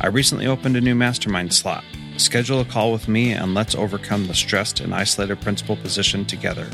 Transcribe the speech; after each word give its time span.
I 0.00 0.08
recently 0.08 0.46
opened 0.46 0.76
a 0.76 0.80
new 0.80 0.94
mastermind 0.94 1.54
slot. 1.54 1.82
Schedule 2.18 2.60
a 2.60 2.64
call 2.64 2.92
with 2.92 3.08
me 3.08 3.32
and 3.32 3.54
let's 3.54 3.74
overcome 3.74 4.26
the 4.26 4.34
stressed 4.34 4.80
and 4.80 4.94
isolated 4.94 5.40
principal 5.40 5.76
position 5.76 6.24
together. 6.24 6.68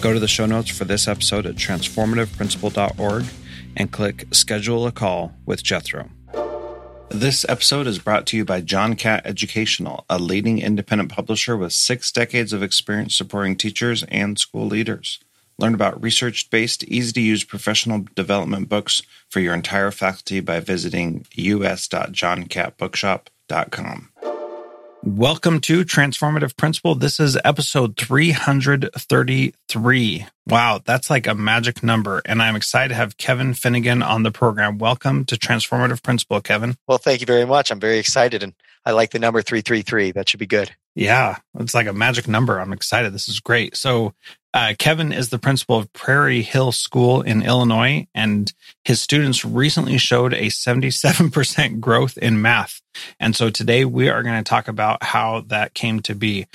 Go 0.00 0.12
to 0.12 0.20
the 0.20 0.28
show 0.28 0.46
notes 0.46 0.70
for 0.70 0.84
this 0.84 1.08
episode 1.08 1.46
at 1.46 1.54
transformativeprincipal.org 1.54 3.24
and 3.76 3.92
click 3.92 4.26
Schedule 4.32 4.86
a 4.86 4.92
Call 4.92 5.32
with 5.44 5.62
Jethro. 5.62 6.10
This 7.08 7.46
episode 7.48 7.86
is 7.86 8.00
brought 8.00 8.26
to 8.26 8.36
you 8.36 8.44
by 8.44 8.60
John 8.60 8.94
Catt 8.94 9.24
Educational, 9.24 10.04
a 10.10 10.18
leading 10.18 10.58
independent 10.58 11.10
publisher 11.10 11.56
with 11.56 11.72
six 11.72 12.10
decades 12.10 12.52
of 12.52 12.62
experience 12.62 13.14
supporting 13.14 13.56
teachers 13.56 14.02
and 14.04 14.38
school 14.38 14.66
leaders. 14.66 15.20
Learn 15.58 15.72
about 15.72 16.02
research 16.02 16.50
based, 16.50 16.84
easy 16.84 17.12
to 17.12 17.20
use 17.22 17.42
professional 17.42 18.04
development 18.14 18.68
books 18.68 19.00
for 19.30 19.40
your 19.40 19.54
entire 19.54 19.90
faculty 19.90 20.40
by 20.40 20.60
visiting 20.60 21.24
us.johncattbookshop.com. 21.34 24.10
Welcome 25.02 25.60
to 25.60 25.84
Transformative 25.84 26.56
Principal. 26.58 26.94
This 26.94 27.18
is 27.18 27.38
episode 27.42 27.96
333. 27.96 30.26
Wow, 30.46 30.82
that's 30.84 31.08
like 31.08 31.26
a 31.26 31.34
magic 31.34 31.82
number. 31.82 32.20
And 32.26 32.42
I'm 32.42 32.56
excited 32.56 32.90
to 32.90 32.96
have 32.96 33.16
Kevin 33.16 33.54
Finnegan 33.54 34.02
on 34.02 34.24
the 34.24 34.32
program. 34.32 34.76
Welcome 34.76 35.24
to 35.26 35.36
Transformative 35.36 36.02
Principal, 36.02 36.42
Kevin. 36.42 36.76
Well, 36.86 36.98
thank 36.98 37.20
you 37.20 37.26
very 37.26 37.46
much. 37.46 37.70
I'm 37.70 37.80
very 37.80 37.98
excited 37.98 38.42
and 38.42 38.52
I 38.84 38.90
like 38.92 39.10
the 39.10 39.18
number 39.18 39.42
333. 39.42 40.12
That 40.12 40.28
should 40.28 40.38
be 40.38 40.46
good. 40.46 40.70
Yeah, 40.94 41.38
it's 41.58 41.74
like 41.74 41.88
a 41.88 41.92
magic 41.92 42.28
number. 42.28 42.58
I'm 42.58 42.72
excited. 42.72 43.12
This 43.12 43.28
is 43.28 43.40
great. 43.40 43.76
So, 43.76 44.14
uh, 44.56 44.72
Kevin 44.78 45.12
is 45.12 45.28
the 45.28 45.38
principal 45.38 45.76
of 45.76 45.92
Prairie 45.92 46.40
Hill 46.40 46.72
School 46.72 47.20
in 47.20 47.42
Illinois, 47.42 48.06
and 48.14 48.50
his 48.86 49.02
students 49.02 49.44
recently 49.44 49.98
showed 49.98 50.32
a 50.32 50.46
77% 50.46 51.78
growth 51.80 52.16
in 52.16 52.40
math. 52.40 52.80
And 53.20 53.36
so 53.36 53.50
today 53.50 53.84
we 53.84 54.08
are 54.08 54.22
going 54.22 54.42
to 54.42 54.48
talk 54.48 54.66
about 54.66 55.02
how 55.02 55.42
that 55.48 55.74
came 55.74 56.00
to 56.00 56.14
be. 56.14 56.46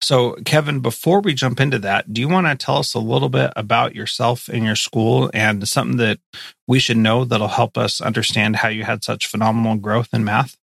So, 0.00 0.36
Kevin, 0.46 0.80
before 0.80 1.20
we 1.20 1.34
jump 1.34 1.60
into 1.60 1.78
that, 1.80 2.10
do 2.10 2.22
you 2.22 2.30
want 2.30 2.46
to 2.46 2.56
tell 2.56 2.78
us 2.78 2.94
a 2.94 2.98
little 2.98 3.28
bit 3.28 3.52
about 3.56 3.94
yourself 3.94 4.48
and 4.48 4.64
your 4.64 4.74
school 4.74 5.30
and 5.34 5.68
something 5.68 5.98
that 5.98 6.18
we 6.66 6.78
should 6.78 6.96
know 6.96 7.26
that'll 7.26 7.48
help 7.48 7.76
us 7.76 8.00
understand 8.00 8.56
how 8.56 8.68
you 8.68 8.84
had 8.84 9.04
such 9.04 9.26
phenomenal 9.26 9.76
growth 9.76 10.08
in 10.14 10.24
math? 10.24 10.56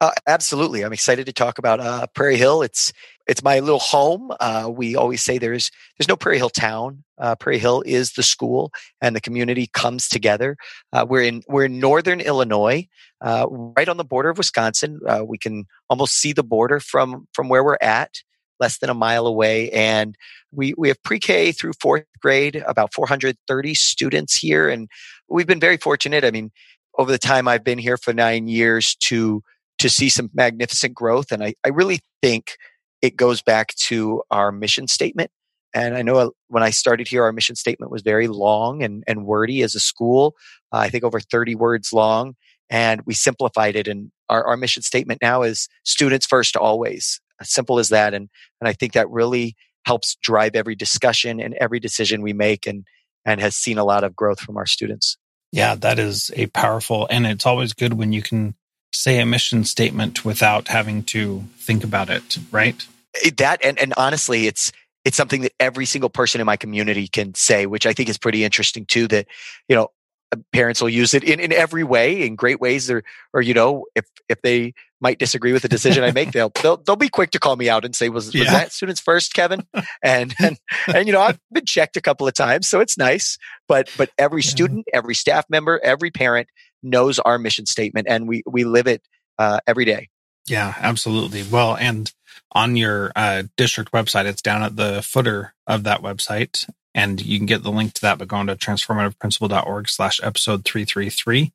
Uh, 0.00 0.10
absolutely, 0.26 0.82
I'm 0.82 0.92
excited 0.92 1.26
to 1.26 1.32
talk 1.32 1.58
about 1.58 1.80
uh, 1.80 2.06
Prairie 2.14 2.36
Hill. 2.36 2.62
It's 2.62 2.92
it's 3.26 3.42
my 3.42 3.60
little 3.60 3.78
home. 3.78 4.32
Uh, 4.40 4.68
we 4.70 4.96
always 4.96 5.22
say 5.22 5.38
there's 5.38 5.70
there's 5.96 6.08
no 6.08 6.16
Prairie 6.16 6.38
Hill 6.38 6.50
town. 6.50 7.04
Uh, 7.16 7.36
Prairie 7.36 7.58
Hill 7.58 7.82
is 7.86 8.12
the 8.12 8.22
school, 8.22 8.72
and 9.00 9.14
the 9.14 9.20
community 9.20 9.68
comes 9.72 10.08
together. 10.08 10.56
Uh, 10.92 11.06
we're 11.08 11.22
in 11.22 11.42
we're 11.48 11.66
in 11.66 11.78
northern 11.78 12.20
Illinois, 12.20 12.86
uh, 13.20 13.46
right 13.48 13.88
on 13.88 13.96
the 13.96 14.04
border 14.04 14.30
of 14.30 14.38
Wisconsin. 14.38 15.00
we 15.26 15.38
can 15.38 15.64
almost 15.88 16.14
see 16.14 16.32
the 16.32 16.42
border 16.42 16.80
from 16.80 17.28
from 17.32 17.48
where 17.48 17.62
we're 17.62 17.78
at, 17.80 18.10
less 18.58 18.78
than 18.78 18.90
a 18.90 18.94
mile 18.94 19.28
away. 19.28 19.70
And 19.70 20.16
we 20.50 20.74
we 20.76 20.88
have 20.88 21.02
pre-K 21.04 21.52
through 21.52 21.72
fourth 21.80 22.04
grade, 22.20 22.56
about 22.66 22.92
430 22.92 23.74
students 23.74 24.36
here, 24.36 24.68
and 24.68 24.88
we've 25.28 25.46
been 25.46 25.60
very 25.60 25.76
fortunate. 25.76 26.24
I 26.24 26.32
mean, 26.32 26.50
over 26.98 27.12
the 27.12 27.18
time 27.18 27.46
I've 27.46 27.64
been 27.64 27.78
here 27.78 27.96
for 27.96 28.12
nine 28.12 28.48
years 28.48 28.96
to 28.96 29.42
to 29.78 29.88
see 29.88 30.08
some 30.08 30.30
magnificent 30.34 30.94
growth. 30.94 31.32
And 31.32 31.42
I, 31.42 31.54
I 31.64 31.68
really 31.68 32.00
think 32.22 32.56
it 33.02 33.16
goes 33.16 33.42
back 33.42 33.74
to 33.74 34.22
our 34.30 34.52
mission 34.52 34.88
statement. 34.88 35.30
And 35.74 35.96
I 35.96 36.02
know 36.02 36.16
uh, 36.16 36.30
when 36.48 36.62
I 36.62 36.70
started 36.70 37.08
here, 37.08 37.24
our 37.24 37.32
mission 37.32 37.56
statement 37.56 37.90
was 37.90 38.02
very 38.02 38.28
long 38.28 38.82
and, 38.82 39.02
and 39.06 39.26
wordy 39.26 39.62
as 39.62 39.74
a 39.74 39.80
school. 39.80 40.36
Uh, 40.72 40.78
I 40.78 40.88
think 40.88 41.04
over 41.04 41.20
30 41.20 41.56
words 41.56 41.92
long. 41.92 42.36
And 42.70 43.02
we 43.04 43.14
simplified 43.14 43.76
it. 43.76 43.88
And 43.88 44.10
our, 44.28 44.44
our 44.44 44.56
mission 44.56 44.82
statement 44.82 45.20
now 45.20 45.42
is 45.42 45.68
students 45.82 46.26
first 46.26 46.56
always. 46.56 47.20
As 47.40 47.50
simple 47.50 47.78
as 47.80 47.88
that. 47.88 48.14
And, 48.14 48.28
and 48.60 48.68
I 48.68 48.72
think 48.72 48.92
that 48.92 49.10
really 49.10 49.56
helps 49.84 50.16
drive 50.22 50.54
every 50.54 50.76
discussion 50.76 51.40
and 51.40 51.54
every 51.54 51.80
decision 51.80 52.22
we 52.22 52.32
make 52.32 52.66
and, 52.66 52.86
and 53.26 53.40
has 53.40 53.56
seen 53.56 53.76
a 53.76 53.84
lot 53.84 54.04
of 54.04 54.16
growth 54.16 54.40
from 54.40 54.56
our 54.56 54.66
students. 54.66 55.18
Yeah, 55.52 55.74
that 55.76 55.98
is 55.98 56.30
a 56.34 56.46
powerful, 56.46 57.06
and 57.10 57.26
it's 57.26 57.46
always 57.46 57.74
good 57.74 57.92
when 57.92 58.12
you 58.12 58.22
can 58.22 58.54
say 58.94 59.20
a 59.20 59.26
mission 59.26 59.64
statement 59.64 60.24
without 60.24 60.68
having 60.68 61.02
to 61.04 61.44
think 61.58 61.84
about 61.84 62.10
it, 62.10 62.38
right? 62.50 62.86
Eh, 63.24 63.30
that 63.36 63.64
and, 63.64 63.78
and 63.78 63.94
honestly, 63.96 64.46
it's 64.46 64.72
it's 65.04 65.16
something 65.16 65.42
that 65.42 65.52
every 65.60 65.86
single 65.86 66.10
person 66.10 66.40
in 66.40 66.46
my 66.46 66.56
community 66.56 67.08
can 67.08 67.34
say, 67.34 67.66
which 67.66 67.86
I 67.86 67.92
think 67.92 68.08
is 68.08 68.18
pretty 68.18 68.44
interesting 68.44 68.86
too. 68.86 69.06
That 69.08 69.26
you 69.68 69.76
know, 69.76 69.88
uh, 70.32 70.36
parents 70.52 70.80
will 70.80 70.88
use 70.88 71.12
it 71.14 71.24
in, 71.24 71.40
in 71.40 71.52
every 71.52 71.84
way, 71.84 72.26
in 72.26 72.36
great 72.36 72.60
ways, 72.60 72.90
or 72.90 73.04
or 73.32 73.42
you 73.42 73.54
know, 73.54 73.84
if 73.94 74.06
if 74.28 74.40
they 74.42 74.72
might 75.00 75.18
disagree 75.18 75.52
with 75.52 75.62
the 75.62 75.68
decision 75.68 76.02
I 76.02 76.12
make, 76.12 76.32
they'll 76.32 76.50
they'll, 76.62 76.78
they'll 76.78 76.96
be 76.96 77.10
quick 77.10 77.30
to 77.32 77.38
call 77.38 77.56
me 77.56 77.68
out 77.68 77.84
and 77.84 77.94
say, 77.94 78.08
"Was, 78.08 78.34
yeah. 78.34 78.40
was 78.40 78.48
that 78.48 78.72
students 78.72 79.00
first, 79.00 79.34
Kevin?" 79.34 79.66
And, 80.02 80.34
and 80.38 80.58
and 80.92 81.06
you 81.06 81.12
know, 81.12 81.20
I've 81.20 81.38
been 81.52 81.64
checked 81.64 81.96
a 81.96 82.00
couple 82.00 82.26
of 82.26 82.34
times, 82.34 82.68
so 82.68 82.80
it's 82.80 82.98
nice. 82.98 83.38
But 83.68 83.90
but 83.96 84.10
every 84.18 84.42
student, 84.42 84.86
every 84.92 85.14
staff 85.14 85.44
member, 85.48 85.80
every 85.82 86.10
parent 86.10 86.48
knows 86.84 87.18
our 87.18 87.38
mission 87.38 87.66
statement 87.66 88.06
and 88.08 88.28
we, 88.28 88.42
we 88.46 88.64
live 88.64 88.86
it 88.86 89.02
uh, 89.38 89.58
every 89.66 89.84
day. 89.84 90.08
Yeah, 90.46 90.74
absolutely. 90.78 91.42
Well, 91.42 91.76
and 91.76 92.12
on 92.52 92.76
your 92.76 93.12
uh, 93.16 93.44
district 93.56 93.92
website, 93.92 94.26
it's 94.26 94.42
down 94.42 94.62
at 94.62 94.76
the 94.76 95.02
footer 95.02 95.54
of 95.66 95.84
that 95.84 96.02
website. 96.02 96.68
And 96.94 97.24
you 97.24 97.38
can 97.38 97.46
get 97.46 97.62
the 97.62 97.72
link 97.72 97.94
to 97.94 98.02
that 98.02 98.18
by 98.18 98.24
going 98.24 98.46
to 98.46 98.56
transformativeprincipal.org 98.56 99.88
slash 99.88 100.20
episode 100.22 100.64
333. 100.64 101.52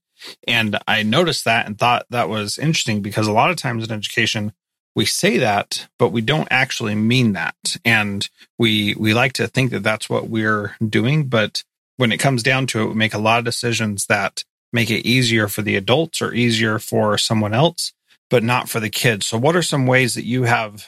And 0.47 0.77
I 0.85 1.03
noticed 1.03 1.45
that 1.45 1.65
and 1.65 1.77
thought 1.77 2.05
that 2.09 2.27
was 2.27 2.57
interesting 2.57 3.01
because 3.01 3.27
a 3.27 3.31
lot 3.31 3.49
of 3.49 3.55
times 3.55 3.85
in 3.85 3.91
education, 3.91 4.51
we 4.95 5.05
say 5.05 5.37
that, 5.37 5.87
but 5.97 6.09
we 6.09 6.19
don't 6.21 6.47
actually 6.51 6.95
mean 6.95 7.33
that. 7.33 7.55
And 7.85 8.27
we, 8.57 8.95
we 8.95 9.13
like 9.13 9.33
to 9.33 9.47
think 9.47 9.71
that 9.71 9.83
that's 9.83 10.09
what 10.09 10.27
we're 10.27 10.75
doing. 10.85 11.27
But 11.27 11.63
when 11.95 12.11
it 12.11 12.17
comes 12.17 12.43
down 12.43 12.67
to 12.67 12.81
it, 12.81 12.87
we 12.87 12.95
make 12.95 13.13
a 13.13 13.19
lot 13.19 13.39
of 13.39 13.45
decisions 13.45 14.07
that 14.07 14.43
make 14.71 14.89
it 14.89 15.05
easier 15.05 15.47
for 15.47 15.61
the 15.61 15.75
adults 15.75 16.21
or 16.21 16.33
easier 16.33 16.79
for 16.79 17.17
someone 17.17 17.53
else, 17.53 17.93
but 18.29 18.43
not 18.43 18.69
for 18.69 18.79
the 18.79 18.89
kids. 18.89 19.25
So 19.25 19.37
what 19.37 19.55
are 19.55 19.61
some 19.61 19.87
ways 19.87 20.15
that 20.15 20.25
you 20.25 20.43
have 20.43 20.87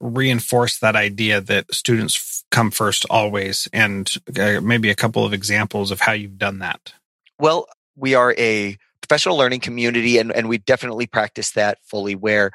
reinforced 0.00 0.80
that 0.80 0.96
idea 0.96 1.40
that 1.40 1.72
students 1.72 2.44
come 2.50 2.70
first 2.70 3.06
always 3.08 3.68
and 3.72 4.12
uh, 4.38 4.60
maybe 4.60 4.90
a 4.90 4.94
couple 4.94 5.24
of 5.24 5.32
examples 5.32 5.90
of 5.90 6.00
how 6.00 6.12
you've 6.12 6.38
done 6.38 6.58
that? 6.58 6.92
Well, 7.38 7.66
we 7.96 8.14
are 8.14 8.34
a 8.38 8.76
professional 9.00 9.36
learning 9.36 9.60
community 9.60 10.18
and, 10.18 10.32
and 10.32 10.48
we 10.48 10.58
definitely 10.58 11.06
practice 11.06 11.52
that 11.52 11.78
fully 11.84 12.14
where 12.14 12.52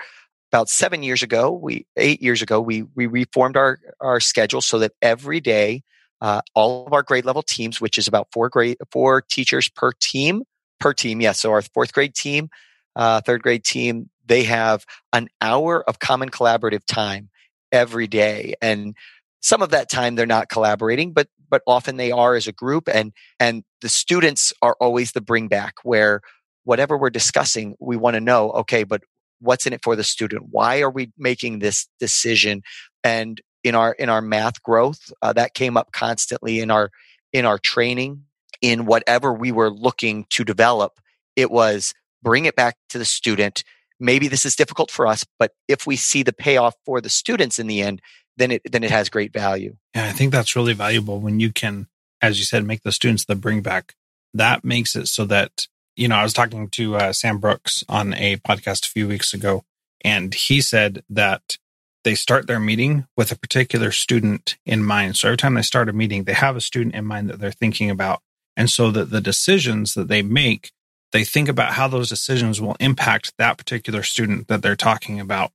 about 0.51 0.69
seven 0.69 1.03
years 1.03 1.23
ago, 1.23 1.51
we 1.51 1.85
eight 1.97 2.21
years 2.21 2.41
ago, 2.41 2.61
we 2.61 2.83
we 2.95 3.05
reformed 3.05 3.57
our 3.57 3.79
our 3.99 4.19
schedule 4.19 4.61
so 4.61 4.79
that 4.79 4.93
every 5.01 5.39
day, 5.39 5.83
uh, 6.21 6.41
all 6.55 6.87
of 6.87 6.93
our 6.93 7.03
grade 7.03 7.25
level 7.25 7.43
teams, 7.43 7.81
which 7.81 7.97
is 7.97 8.07
about 8.07 8.29
four 8.31 8.49
grade 8.49 8.77
four 8.91 9.21
teachers 9.21 9.67
per 9.67 9.91
team 9.99 10.43
per 10.79 10.93
team, 10.93 11.21
yes. 11.21 11.39
So 11.39 11.51
our 11.51 11.61
fourth 11.61 11.93
grade 11.93 12.15
team, 12.15 12.49
uh, 12.95 13.21
third 13.21 13.43
grade 13.43 13.63
team, 13.63 14.09
they 14.25 14.43
have 14.43 14.85
an 15.13 15.29
hour 15.41 15.83
of 15.87 15.99
common 15.99 16.29
collaborative 16.29 16.85
time 16.85 17.29
every 17.71 18.07
day, 18.07 18.55
and 18.61 18.95
some 19.41 19.61
of 19.61 19.69
that 19.69 19.89
time 19.89 20.15
they're 20.15 20.25
not 20.25 20.49
collaborating, 20.49 21.13
but 21.13 21.27
but 21.49 21.61
often 21.65 21.95
they 21.95 22.11
are 22.11 22.35
as 22.35 22.47
a 22.47 22.51
group, 22.51 22.89
and 22.93 23.13
and 23.39 23.63
the 23.81 23.89
students 23.89 24.53
are 24.61 24.75
always 24.79 25.11
the 25.11 25.21
bring 25.21 25.47
back 25.47 25.75
where 25.83 26.21
whatever 26.63 26.97
we're 26.97 27.09
discussing, 27.09 27.75
we 27.79 27.95
want 27.95 28.15
to 28.15 28.19
know, 28.19 28.51
okay, 28.51 28.83
but 28.83 29.01
what's 29.39 29.65
in 29.65 29.73
it 29.73 29.83
for 29.83 29.95
the 29.95 30.03
student 30.03 30.47
why 30.51 30.81
are 30.81 30.89
we 30.89 31.11
making 31.17 31.59
this 31.59 31.87
decision 31.99 32.61
and 33.03 33.41
in 33.63 33.75
our 33.75 33.93
in 33.93 34.09
our 34.09 34.21
math 34.21 34.61
growth 34.63 35.11
uh, 35.21 35.33
that 35.33 35.53
came 35.53 35.77
up 35.77 35.91
constantly 35.91 36.59
in 36.59 36.71
our 36.71 36.89
in 37.33 37.45
our 37.45 37.57
training 37.57 38.23
in 38.61 38.85
whatever 38.85 39.33
we 39.33 39.51
were 39.51 39.69
looking 39.69 40.25
to 40.29 40.43
develop 40.43 40.99
it 41.35 41.51
was 41.51 41.93
bring 42.23 42.45
it 42.45 42.55
back 42.55 42.77
to 42.89 42.97
the 42.97 43.05
student 43.05 43.63
maybe 43.99 44.27
this 44.27 44.45
is 44.45 44.55
difficult 44.55 44.91
for 44.91 45.07
us 45.07 45.25
but 45.39 45.51
if 45.67 45.85
we 45.87 45.95
see 45.95 46.23
the 46.23 46.33
payoff 46.33 46.75
for 46.85 47.01
the 47.01 47.09
students 47.09 47.59
in 47.59 47.67
the 47.67 47.81
end 47.81 48.01
then 48.37 48.51
it 48.51 48.61
then 48.71 48.83
it 48.83 48.91
has 48.91 49.09
great 49.09 49.33
value 49.33 49.75
yeah 49.95 50.05
i 50.05 50.11
think 50.11 50.31
that's 50.31 50.55
really 50.55 50.73
valuable 50.73 51.19
when 51.19 51.39
you 51.39 51.51
can 51.51 51.87
as 52.21 52.39
you 52.39 52.45
said 52.45 52.65
make 52.65 52.83
the 52.83 52.91
students 52.91 53.25
the 53.25 53.35
bring 53.35 53.61
back 53.61 53.95
that 54.33 54.63
makes 54.63 54.95
it 54.95 55.07
so 55.07 55.25
that 55.25 55.67
you 55.97 56.07
know, 56.07 56.15
I 56.15 56.23
was 56.23 56.33
talking 56.33 56.69
to 56.69 56.95
uh, 56.95 57.11
Sam 57.11 57.39
Brooks 57.39 57.83
on 57.89 58.13
a 58.13 58.37
podcast 58.37 58.85
a 58.85 58.89
few 58.89 59.07
weeks 59.07 59.33
ago, 59.33 59.65
and 60.01 60.33
he 60.33 60.61
said 60.61 61.03
that 61.09 61.57
they 62.03 62.13
start 62.13 62.45
their 62.45 62.59
meeting 62.59 63.07
with 63.17 63.31
a 63.31 63.37
particular 63.37 63.91
student 63.91 64.57
in 64.65 64.83
mind. 64.83 65.17
So 65.17 65.27
every 65.27 65.37
time 65.37 65.55
they 65.55 65.63
start 65.63 65.89
a 65.89 65.93
meeting, 65.93 66.23
they 66.23 66.33
have 66.33 66.55
a 66.55 66.61
student 66.61 66.95
in 66.95 67.03
mind 67.03 67.29
that 67.29 67.39
they're 67.39 67.51
thinking 67.51 67.89
about. 67.89 68.21
And 68.57 68.69
so 68.69 68.91
that 68.91 69.09
the 69.11 69.21
decisions 69.21 69.93
that 69.93 70.09
they 70.09 70.21
make, 70.21 70.71
they 71.13 71.23
think 71.23 71.47
about 71.47 71.73
how 71.73 71.87
those 71.87 72.09
decisions 72.09 72.59
will 72.59 72.75
impact 72.81 73.31
that 73.37 73.57
particular 73.57 74.03
student 74.03 74.49
that 74.49 74.61
they're 74.61 74.75
talking 74.75 75.21
about. 75.21 75.51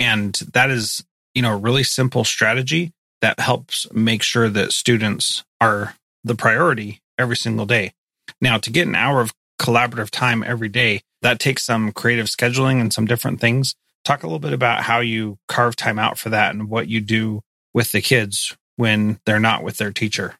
And 0.00 0.34
that 0.52 0.70
is, 0.70 1.04
you 1.34 1.42
know, 1.42 1.52
a 1.52 1.58
really 1.58 1.84
simple 1.84 2.24
strategy 2.24 2.92
that 3.20 3.38
helps 3.38 3.86
make 3.92 4.22
sure 4.22 4.48
that 4.48 4.72
students 4.72 5.44
are 5.60 5.94
the 6.24 6.34
priority 6.34 7.00
every 7.16 7.36
single 7.36 7.66
day. 7.66 7.92
Now, 8.40 8.58
to 8.58 8.70
get 8.70 8.88
an 8.88 8.96
hour 8.96 9.20
of 9.20 9.32
collaborative 9.58 10.10
time 10.10 10.42
every 10.42 10.68
day. 10.68 11.02
That 11.22 11.38
takes 11.38 11.64
some 11.64 11.92
creative 11.92 12.26
scheduling 12.26 12.80
and 12.80 12.92
some 12.92 13.06
different 13.06 13.40
things. 13.40 13.74
Talk 14.04 14.22
a 14.22 14.26
little 14.26 14.38
bit 14.38 14.52
about 14.52 14.82
how 14.82 15.00
you 15.00 15.38
carve 15.48 15.76
time 15.76 15.98
out 15.98 16.18
for 16.18 16.28
that 16.30 16.54
and 16.54 16.68
what 16.68 16.88
you 16.88 17.00
do 17.00 17.42
with 17.74 17.92
the 17.92 18.00
kids 18.00 18.56
when 18.76 19.18
they're 19.26 19.40
not 19.40 19.62
with 19.62 19.78
their 19.78 19.92
teacher. 19.92 20.34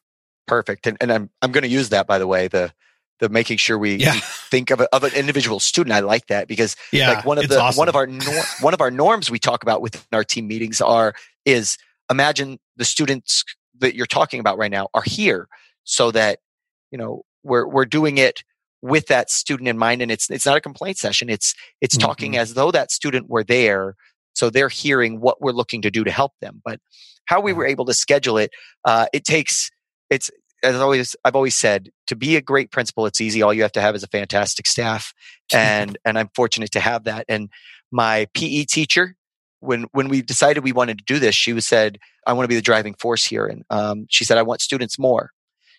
Perfect. 0.47 0.87
And, 0.87 0.97
and 1.01 1.11
I'm, 1.11 1.29
I'm 1.41 1.51
going 1.51 1.63
to 1.63 1.69
use 1.69 1.89
that, 1.89 2.07
by 2.07 2.17
the 2.17 2.27
way, 2.27 2.47
the, 2.47 2.71
the 3.19 3.29
making 3.29 3.57
sure 3.57 3.77
we, 3.77 3.95
yeah. 3.95 4.13
we 4.13 4.19
think 4.21 4.69
of, 4.71 4.79
a, 4.79 4.95
of 4.95 5.03
an 5.03 5.13
individual 5.13 5.59
student. 5.59 5.93
I 5.93 5.99
like 5.99 6.27
that 6.27 6.47
because 6.47 6.75
yeah, 6.91 7.11
like 7.11 7.25
one 7.25 7.37
of 7.37 7.47
the, 7.47 7.59
awesome. 7.59 7.77
one 7.77 7.89
of 7.89 7.95
our, 7.95 8.07
nor, 8.07 8.43
one 8.61 8.73
of 8.73 8.81
our 8.81 8.91
norms 8.91 9.29
we 9.29 9.39
talk 9.39 9.63
about 9.63 9.81
within 9.81 10.01
our 10.13 10.23
team 10.23 10.47
meetings 10.47 10.81
are, 10.81 11.13
is 11.45 11.77
imagine 12.09 12.59
the 12.77 12.85
students 12.85 13.43
that 13.79 13.95
you're 13.95 14.05
talking 14.05 14.39
about 14.39 14.57
right 14.57 14.71
now 14.71 14.87
are 14.93 15.03
here 15.03 15.47
so 15.83 16.11
that, 16.11 16.39
you 16.91 16.97
know, 16.97 17.23
we're, 17.43 17.67
we're 17.67 17.85
doing 17.85 18.17
it 18.17 18.43
with 18.81 19.07
that 19.07 19.29
student 19.29 19.67
in 19.67 19.77
mind 19.77 20.01
and 20.01 20.11
it's 20.11 20.29
it's 20.29 20.45
not 20.45 20.55
a 20.55 20.61
complaint 20.61 20.97
session 20.97 21.29
it's 21.29 21.55
it's 21.81 21.95
mm-hmm. 21.95 22.05
talking 22.05 22.37
as 22.37 22.53
though 22.53 22.71
that 22.71 22.91
student 22.91 23.27
were 23.27 23.43
there 23.43 23.95
so 24.33 24.49
they're 24.49 24.69
hearing 24.69 25.19
what 25.19 25.41
we're 25.41 25.51
looking 25.51 25.81
to 25.81 25.89
do 25.89 26.03
to 26.03 26.11
help 26.11 26.33
them 26.41 26.61
but 26.63 26.79
how 27.25 27.41
we 27.41 27.53
were 27.53 27.65
able 27.65 27.85
to 27.85 27.93
schedule 27.93 28.37
it 28.37 28.51
uh, 28.85 29.07
it 29.13 29.25
takes 29.25 29.71
it's 30.09 30.31
as 30.63 30.75
always 30.75 31.15
i've 31.23 31.35
always 31.35 31.55
said 31.55 31.89
to 32.07 32.15
be 32.15 32.35
a 32.35 32.41
great 32.41 32.71
principal 32.71 33.05
it's 33.05 33.21
easy 33.21 33.41
all 33.41 33.53
you 33.53 33.61
have 33.61 33.71
to 33.71 33.81
have 33.81 33.95
is 33.95 34.03
a 34.03 34.07
fantastic 34.07 34.65
staff 34.65 35.13
and 35.53 35.97
and 36.05 36.17
i'm 36.17 36.29
fortunate 36.35 36.71
to 36.71 36.79
have 36.79 37.03
that 37.03 37.25
and 37.29 37.49
my 37.91 38.27
pe 38.33 38.63
teacher 38.63 39.15
when 39.59 39.85
when 39.91 40.07
we 40.07 40.21
decided 40.21 40.63
we 40.63 40.71
wanted 40.71 40.97
to 40.97 41.03
do 41.05 41.19
this 41.19 41.35
she 41.35 41.53
was 41.53 41.67
said 41.67 41.99
i 42.25 42.33
want 42.33 42.43
to 42.43 42.49
be 42.49 42.55
the 42.55 42.61
driving 42.61 42.93
force 42.95 43.23
here 43.23 43.45
and 43.45 43.63
um, 43.69 44.05
she 44.09 44.23
said 44.23 44.37
i 44.37 44.43
want 44.43 44.61
students 44.61 44.97
more 44.97 45.31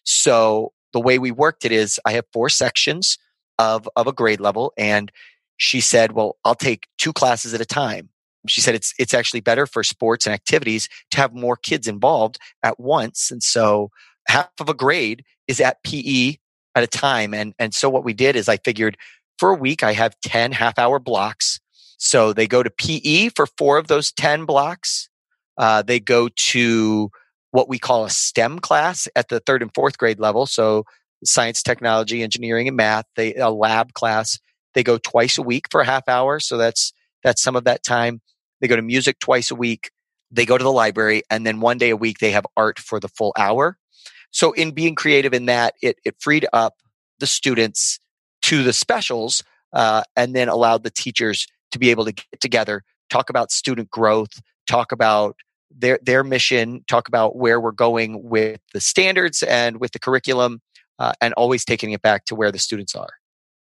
so 0.04 0.72
the 0.92 1.00
way 1.00 1.18
we 1.18 1.30
worked 1.30 1.64
it 1.64 1.72
is 1.72 2.00
I 2.04 2.12
have 2.12 2.24
four 2.32 2.48
sections 2.48 3.18
of, 3.58 3.88
of 3.96 4.06
a 4.06 4.12
grade 4.12 4.40
level. 4.40 4.72
And 4.76 5.12
she 5.56 5.80
said, 5.80 6.12
well, 6.12 6.36
I'll 6.44 6.54
take 6.54 6.86
two 6.98 7.12
classes 7.12 7.54
at 7.54 7.60
a 7.60 7.66
time. 7.66 8.08
She 8.46 8.60
said 8.60 8.74
it's, 8.74 8.94
it's 8.98 9.12
actually 9.12 9.40
better 9.40 9.66
for 9.66 9.82
sports 9.82 10.26
and 10.26 10.32
activities 10.32 10.88
to 11.10 11.18
have 11.18 11.34
more 11.34 11.56
kids 11.56 11.86
involved 11.86 12.38
at 12.62 12.78
once. 12.78 13.30
And 13.30 13.42
so 13.42 13.90
half 14.28 14.50
of 14.60 14.68
a 14.68 14.74
grade 14.74 15.24
is 15.46 15.60
at 15.60 15.82
PE 15.82 16.36
at 16.74 16.84
a 16.84 16.86
time. 16.86 17.34
And, 17.34 17.54
and 17.58 17.74
so 17.74 17.88
what 17.88 18.04
we 18.04 18.12
did 18.12 18.36
is 18.36 18.48
I 18.48 18.58
figured 18.58 18.96
for 19.38 19.50
a 19.50 19.56
week, 19.56 19.82
I 19.82 19.92
have 19.92 20.14
10 20.24 20.52
half 20.52 20.78
hour 20.78 20.98
blocks. 20.98 21.60
So 21.96 22.32
they 22.32 22.46
go 22.46 22.62
to 22.62 22.70
PE 22.70 23.30
for 23.30 23.46
four 23.46 23.78
of 23.78 23.88
those 23.88 24.12
10 24.12 24.44
blocks. 24.44 25.08
Uh, 25.56 25.82
they 25.82 25.98
go 25.98 26.28
to 26.28 27.10
what 27.50 27.68
we 27.68 27.78
call 27.78 28.04
a 28.04 28.10
STEM 28.10 28.58
class 28.60 29.08
at 29.16 29.28
the 29.28 29.40
third 29.40 29.62
and 29.62 29.74
fourth 29.74 29.98
grade 29.98 30.20
level. 30.20 30.46
So 30.46 30.84
science, 31.24 31.62
technology, 31.62 32.22
engineering, 32.22 32.68
and 32.68 32.76
math. 32.76 33.06
They 33.16 33.34
a 33.34 33.50
lab 33.50 33.94
class. 33.94 34.38
They 34.74 34.82
go 34.82 34.98
twice 34.98 35.38
a 35.38 35.42
week 35.42 35.66
for 35.70 35.80
a 35.80 35.86
half 35.86 36.08
hour. 36.08 36.40
So 36.40 36.56
that's 36.56 36.92
that's 37.24 37.42
some 37.42 37.56
of 37.56 37.64
that 37.64 37.82
time. 37.82 38.20
They 38.60 38.68
go 38.68 38.76
to 38.76 38.82
music 38.82 39.18
twice 39.18 39.50
a 39.50 39.54
week. 39.54 39.90
They 40.30 40.44
go 40.44 40.58
to 40.58 40.64
the 40.64 40.72
library, 40.72 41.22
and 41.30 41.46
then 41.46 41.60
one 41.60 41.78
day 41.78 41.90
a 41.90 41.96
week 41.96 42.18
they 42.18 42.30
have 42.32 42.46
art 42.56 42.78
for 42.78 43.00
the 43.00 43.08
full 43.08 43.32
hour. 43.36 43.78
So 44.30 44.52
in 44.52 44.72
being 44.72 44.94
creative 44.94 45.32
in 45.32 45.46
that, 45.46 45.74
it 45.82 45.98
it 46.04 46.16
freed 46.18 46.46
up 46.52 46.74
the 47.18 47.26
students 47.26 47.98
to 48.42 48.62
the 48.62 48.72
specials, 48.72 49.42
uh, 49.72 50.02
and 50.16 50.34
then 50.34 50.48
allowed 50.48 50.84
the 50.84 50.90
teachers 50.90 51.46
to 51.72 51.78
be 51.78 51.90
able 51.90 52.04
to 52.04 52.12
get 52.12 52.40
together, 52.40 52.82
talk 53.10 53.30
about 53.30 53.50
student 53.50 53.90
growth, 53.90 54.40
talk 54.66 54.92
about 54.92 55.36
their 55.70 55.98
their 56.02 56.24
mission, 56.24 56.84
talk 56.88 57.08
about 57.08 57.36
where 57.36 57.60
we're 57.60 57.72
going 57.72 58.22
with 58.28 58.60
the 58.72 58.80
standards 58.80 59.42
and 59.42 59.80
with 59.80 59.92
the 59.92 59.98
curriculum, 59.98 60.60
uh, 60.98 61.12
and 61.20 61.34
always 61.34 61.64
taking 61.64 61.92
it 61.92 62.02
back 62.02 62.24
to 62.26 62.34
where 62.34 62.52
the 62.52 62.58
students 62.58 62.94
are. 62.94 63.14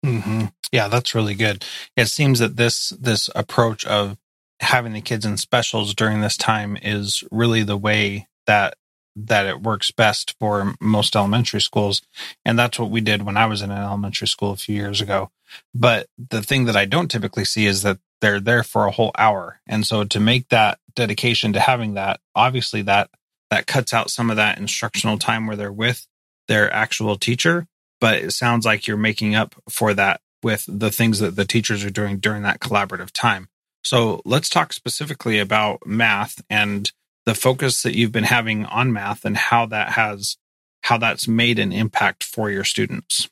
Mm-hmm. 0.06 0.46
Yeah, 0.72 0.88
that's 0.88 1.16
really 1.16 1.36
good. 1.36 1.64
It 1.96 2.08
seems 2.08 2.40
that 2.40 2.58
this 2.58 2.90
this 2.90 3.30
approach 3.36 3.86
of 3.86 4.18
having 4.60 4.94
the 4.94 5.02
kids 5.02 5.26
in 5.26 5.38
specials 5.38 5.94
during 5.94 6.22
this 6.22 6.38
time 6.38 6.78
is 6.82 7.24
really 7.32 7.64
the 7.64 7.78
way 7.78 8.28
that 8.48 8.76
that 9.16 9.46
it 9.46 9.62
works 9.62 9.92
best 9.92 10.36
for 10.40 10.74
most 10.80 11.16
elementary 11.16 11.62
schools 11.62 12.02
and 12.46 12.58
that's 12.58 12.80
what 12.80 12.90
we 12.90 13.02
did 13.02 13.24
when 13.24 13.38
I 13.38 13.46
was 13.46 13.62
in 13.62 13.72
an 13.72 13.78
elementary 13.78 14.28
school 14.28 14.52
a 14.52 14.58
few 14.58 14.76
years 14.76 15.02
ago 15.02 15.32
but 15.74 16.08
the 16.18 16.42
thing 16.42 16.66
that 16.66 16.76
I 16.76 16.86
don't 16.86 17.10
typically 17.10 17.46
see 17.46 17.66
is 17.66 17.82
that 17.84 18.00
they're 18.22 18.40
there 18.40 18.64
for 18.64 18.86
a 18.86 18.92
whole 18.92 19.12
hour. 19.18 19.60
And 19.68 19.86
so 19.86 20.04
to 20.06 20.20
make 20.20 20.50
that 20.50 20.80
dedication 20.96 21.54
to 21.54 21.60
having 21.60 21.96
that, 21.96 22.20
obviously 22.36 22.82
that 22.84 23.10
that 23.50 23.68
cuts 23.68 23.94
out 23.94 24.10
some 24.10 24.30
of 24.30 24.38
that 24.38 24.58
instructional 24.58 25.20
time 25.20 25.46
where 25.46 25.56
they're 25.56 25.72
with 25.72 26.08
their 26.48 26.74
actual 26.74 27.18
teacher, 27.18 27.68
but 28.02 28.16
it 28.16 28.32
sounds 28.32 28.66
like 28.66 28.88
you're 28.88 28.98
making 28.98 29.36
up 29.36 29.56
for 29.70 29.94
that 29.94 30.22
with 30.42 30.66
the 30.68 30.90
things 30.90 31.20
that 31.20 31.36
the 31.36 31.46
teachers 31.46 31.86
are 31.86 31.90
doing 31.90 32.18
during 32.18 32.44
that 32.44 32.60
collaborative 32.60 33.12
time. 33.12 33.48
So 33.84 34.22
let's 34.26 34.50
talk 34.50 34.74
specifically 34.74 35.40
about 35.40 35.86
math 35.86 36.42
and 36.50 36.92
the 37.26 37.36
focus 37.36 37.84
that 37.84 37.96
you've 37.96 38.12
been 38.12 38.24
having 38.24 38.66
on 38.66 38.92
math 38.92 39.26
and 39.26 39.38
how 39.38 39.66
that 39.68 39.90
has 39.90 40.38
how 40.82 40.98
that's 40.98 41.28
made 41.28 41.60
an 41.60 41.72
impact 41.72 42.24
for 42.24 42.50
your 42.50 42.66
students. 42.66 43.30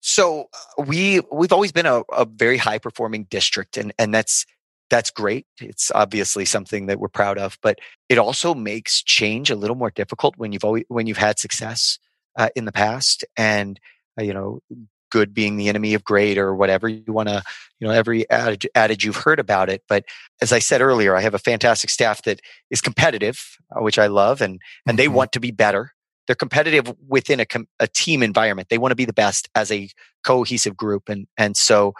So 0.00 0.48
uh, 0.78 0.82
we 0.82 1.20
we've 1.32 1.52
always 1.52 1.72
been 1.72 1.86
a, 1.86 2.02
a 2.12 2.24
very 2.24 2.56
high 2.56 2.78
performing 2.78 3.24
district, 3.24 3.76
and 3.76 3.92
and 3.98 4.12
that's 4.12 4.46
that's 4.90 5.10
great. 5.10 5.46
It's 5.60 5.90
obviously 5.92 6.44
something 6.44 6.86
that 6.86 7.00
we're 7.00 7.08
proud 7.08 7.38
of, 7.38 7.56
but 7.62 7.78
it 8.08 8.18
also 8.18 8.54
makes 8.54 9.02
change 9.02 9.50
a 9.50 9.56
little 9.56 9.76
more 9.76 9.90
difficult 9.90 10.36
when 10.36 10.52
you've 10.52 10.64
always 10.64 10.84
when 10.88 11.06
you've 11.06 11.18
had 11.18 11.38
success 11.38 11.98
uh, 12.36 12.48
in 12.56 12.64
the 12.64 12.72
past, 12.72 13.24
and 13.36 13.78
uh, 14.18 14.22
you 14.22 14.34
know 14.34 14.60
good 15.12 15.32
being 15.32 15.56
the 15.56 15.68
enemy 15.68 15.94
of 15.94 16.02
great 16.02 16.38
or 16.38 16.56
whatever 16.56 16.88
you 16.88 17.12
want 17.12 17.28
to 17.28 17.42
you 17.78 17.86
know 17.86 17.92
every 17.92 18.28
adage, 18.30 18.66
adage, 18.74 19.04
you've 19.04 19.16
heard 19.16 19.38
about 19.38 19.68
it 19.68 19.82
but 19.88 20.04
as 20.40 20.52
i 20.52 20.58
said 20.58 20.80
earlier 20.80 21.14
i 21.14 21.20
have 21.20 21.34
a 21.34 21.38
fantastic 21.38 21.90
staff 21.90 22.22
that 22.22 22.40
is 22.70 22.80
competitive 22.80 23.56
uh, 23.76 23.80
which 23.80 23.98
i 23.98 24.06
love 24.06 24.40
and 24.40 24.60
and 24.86 24.96
mm-hmm. 24.96 24.96
they 24.96 25.08
want 25.08 25.32
to 25.32 25.40
be 25.40 25.50
better. 25.50 25.92
They're 26.26 26.36
competitive 26.36 26.94
within 27.08 27.40
a, 27.40 27.46
a 27.80 27.88
team 27.88 28.22
environment. 28.22 28.68
They 28.68 28.78
want 28.78 28.92
to 28.92 28.96
be 28.96 29.04
the 29.04 29.12
best 29.12 29.48
as 29.54 29.72
a 29.72 29.88
cohesive 30.24 30.76
group 30.76 31.08
and 31.08 31.26
and 31.36 31.56
so 31.56 31.94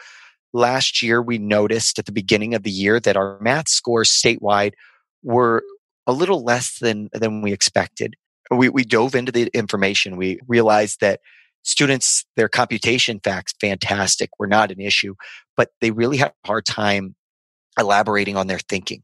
last 0.52 1.02
year 1.02 1.22
we 1.22 1.38
noticed 1.38 1.98
at 1.98 2.06
the 2.06 2.12
beginning 2.12 2.54
of 2.54 2.62
the 2.62 2.70
year 2.70 3.00
that 3.00 3.16
our 3.16 3.38
math 3.40 3.68
scores 3.68 4.10
statewide 4.10 4.72
were 5.22 5.62
a 6.06 6.12
little 6.12 6.44
less 6.44 6.78
than 6.78 7.08
than 7.12 7.42
we 7.42 7.52
expected. 7.52 8.14
We, 8.50 8.68
we 8.68 8.84
dove 8.84 9.14
into 9.14 9.32
the 9.32 9.48
information. 9.54 10.16
We 10.16 10.40
realized 10.46 11.00
that 11.00 11.20
students, 11.62 12.24
their 12.36 12.48
computation 12.48 13.20
facts, 13.22 13.54
fantastic, 13.60 14.30
were 14.38 14.46
not 14.46 14.70
an 14.70 14.80
issue, 14.80 15.14
but 15.56 15.70
they 15.80 15.90
really 15.90 16.16
have 16.18 16.32
a 16.44 16.46
hard 16.46 16.66
time 16.66 17.14
elaborating 17.78 18.36
on 18.36 18.46
their 18.46 18.58
thinking 18.58 19.02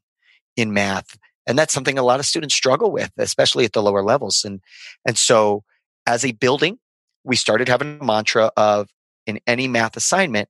in 0.57 0.73
math. 0.73 1.17
And 1.47 1.59
that's 1.59 1.73
something 1.73 1.99
a 1.99 2.03
lot 2.03 2.21
of 2.21 2.27
students 2.27 2.55
struggle 2.55 2.91
with, 2.91 3.11
especially 3.17 3.65
at 3.65 3.73
the 3.73 3.83
lower 3.83 4.03
levels. 4.03 4.45
And, 4.45 4.61
and 5.07 5.17
so 5.17 5.65
as 6.07 6.25
a 6.25 6.33
building, 6.33 6.79
we 7.25 7.37
started 7.37 7.69
having 7.69 7.99
a 8.01 8.05
mantra 8.05 8.51
of 8.57 8.89
in 9.27 9.41
any 9.47 9.69
math 9.69 9.97
assignment, 9.97 10.49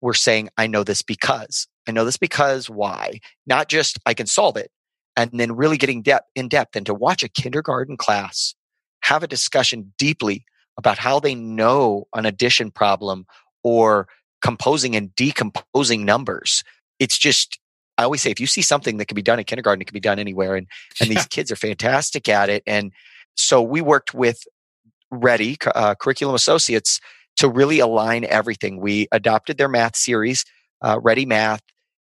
we're 0.00 0.14
saying, 0.14 0.48
I 0.56 0.66
know 0.66 0.84
this 0.84 1.02
because. 1.02 1.68
I 1.88 1.92
know 1.92 2.04
this 2.04 2.16
because 2.16 2.68
why? 2.68 3.20
Not 3.46 3.68
just 3.68 3.98
I 4.04 4.14
can 4.14 4.26
solve 4.26 4.56
it. 4.56 4.70
And 5.16 5.30
then 5.32 5.56
really 5.56 5.78
getting 5.78 6.02
depth 6.02 6.28
in 6.34 6.48
depth 6.48 6.76
and 6.76 6.84
to 6.86 6.94
watch 6.94 7.22
a 7.22 7.28
kindergarten 7.28 7.96
class 7.96 8.54
have 9.02 9.22
a 9.22 9.28
discussion 9.28 9.92
deeply 9.96 10.44
about 10.78 10.98
how 10.98 11.20
they 11.20 11.34
know 11.34 12.06
an 12.14 12.26
addition 12.26 12.70
problem 12.70 13.26
or 13.62 14.08
composing 14.42 14.94
and 14.94 15.14
decomposing 15.14 16.04
numbers. 16.04 16.62
It's 16.98 17.18
just, 17.18 17.58
I 17.98 18.04
always 18.04 18.22
say, 18.22 18.30
if 18.30 18.40
you 18.40 18.46
see 18.46 18.62
something 18.62 18.98
that 18.98 19.06
can 19.06 19.14
be 19.14 19.22
done 19.22 19.38
in 19.38 19.44
kindergarten, 19.44 19.80
it 19.80 19.86
can 19.86 19.94
be 19.94 20.00
done 20.00 20.18
anywhere. 20.18 20.56
And, 20.56 20.66
and 21.00 21.10
these 21.10 21.26
kids 21.26 21.50
are 21.50 21.56
fantastic 21.56 22.28
at 22.28 22.48
it. 22.48 22.62
And 22.66 22.92
so 23.34 23.62
we 23.62 23.80
worked 23.80 24.14
with 24.14 24.42
Ready, 25.10 25.56
uh, 25.74 25.94
Curriculum 25.94 26.34
Associates, 26.34 27.00
to 27.36 27.48
really 27.48 27.78
align 27.80 28.24
everything. 28.24 28.80
We 28.80 29.08
adopted 29.12 29.58
their 29.58 29.68
math 29.68 29.96
series, 29.96 30.44
uh, 30.82 30.98
Ready 31.02 31.26
Math, 31.26 31.60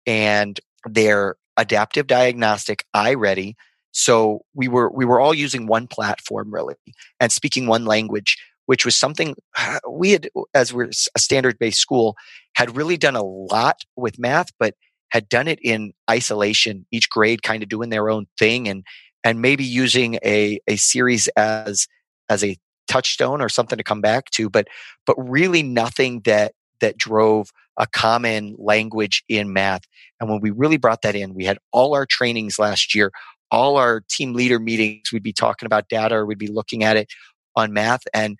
and 0.05 0.59
their 0.85 1.35
adaptive 1.57 2.07
diagnostic, 2.07 2.83
iReady. 2.95 3.55
So 3.91 4.41
we 4.53 4.67
were 4.67 4.89
we 4.91 5.05
were 5.05 5.19
all 5.19 5.33
using 5.33 5.67
one 5.67 5.87
platform 5.87 6.53
really 6.53 6.75
and 7.19 7.31
speaking 7.31 7.67
one 7.67 7.85
language 7.85 8.37
which 8.69 8.85
was 8.85 8.95
something 8.95 9.35
uh, 9.57 9.79
we 9.89 10.11
had, 10.11 10.29
as 10.53 10.71
we're 10.71 10.91
a 11.15 11.19
standard 11.19 11.57
based 11.57 11.79
school, 11.79 12.15
had 12.55 12.77
really 12.77 12.97
done 12.97 13.15
a 13.15 13.23
lot 13.23 13.77
with 13.95 14.19
math, 14.19 14.49
but 14.59 14.75
had 15.09 15.27
done 15.27 15.47
it 15.47 15.57
in 15.63 15.91
isolation, 16.07 16.85
each 16.91 17.09
grade 17.09 17.41
kind 17.41 17.63
of 17.63 17.69
doing 17.69 17.89
their 17.89 18.11
own 18.11 18.27
thing 18.37 18.69
and, 18.69 18.83
and 19.23 19.41
maybe 19.41 19.63
using 19.63 20.19
a, 20.23 20.59
a 20.67 20.75
series 20.75 21.27
as, 21.29 21.87
as 22.29 22.43
a 22.43 22.57
touchstone 22.87 23.41
or 23.41 23.49
something 23.49 23.75
to 23.75 23.83
come 23.83 24.01
back 24.01 24.29
to, 24.29 24.51
but, 24.51 24.67
but 25.07 25.15
really 25.17 25.63
nothing 25.63 26.21
that, 26.25 26.53
that 26.79 26.95
drove 26.95 27.49
a 27.77 27.87
common 27.87 28.55
language 28.59 29.23
in 29.27 29.51
math. 29.51 29.81
And 30.19 30.29
when 30.29 30.41
we 30.41 30.51
really 30.51 30.77
brought 30.77 31.01
that 31.01 31.15
in, 31.15 31.33
we 31.33 31.45
had 31.45 31.57
all 31.73 31.95
our 31.95 32.05
trainings 32.05 32.59
last 32.59 32.93
year, 32.93 33.09
all 33.49 33.77
our 33.77 34.03
team 34.11 34.33
leader 34.33 34.59
meetings, 34.59 35.11
we'd 35.11 35.23
be 35.23 35.33
talking 35.33 35.65
about 35.65 35.89
data 35.89 36.17
or 36.17 36.27
we'd 36.27 36.37
be 36.37 36.45
looking 36.45 36.83
at 36.83 36.97
it 36.97 37.07
on 37.55 37.73
math. 37.73 38.01
And 38.13 38.37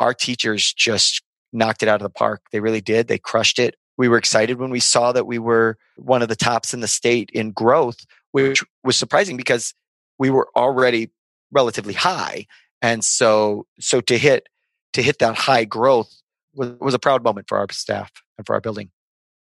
our 0.00 0.14
teachers 0.14 0.72
just 0.72 1.22
knocked 1.52 1.82
it 1.82 1.88
out 1.88 2.00
of 2.00 2.04
the 2.04 2.10
park. 2.10 2.42
They 2.52 2.60
really 2.60 2.80
did. 2.80 3.08
They 3.08 3.18
crushed 3.18 3.58
it. 3.58 3.76
We 3.98 4.08
were 4.08 4.18
excited 4.18 4.58
when 4.58 4.70
we 4.70 4.80
saw 4.80 5.12
that 5.12 5.26
we 5.26 5.38
were 5.38 5.78
one 5.96 6.22
of 6.22 6.28
the 6.28 6.36
tops 6.36 6.74
in 6.74 6.80
the 6.80 6.88
state 6.88 7.30
in 7.32 7.52
growth, 7.52 8.04
which 8.32 8.62
was 8.84 8.96
surprising 8.96 9.36
because 9.36 9.72
we 10.18 10.30
were 10.30 10.48
already 10.54 11.10
relatively 11.50 11.94
high. 11.94 12.46
And 12.82 13.02
so, 13.02 13.66
so 13.80 14.00
to 14.02 14.18
hit, 14.18 14.48
to 14.92 15.02
hit 15.02 15.18
that 15.20 15.34
high 15.34 15.64
growth 15.64 16.12
was, 16.54 16.72
was 16.78 16.94
a 16.94 16.98
proud 16.98 17.24
moment 17.24 17.48
for 17.48 17.58
our 17.58 17.66
staff 17.70 18.10
and 18.36 18.46
for 18.46 18.54
our 18.54 18.60
building. 18.60 18.90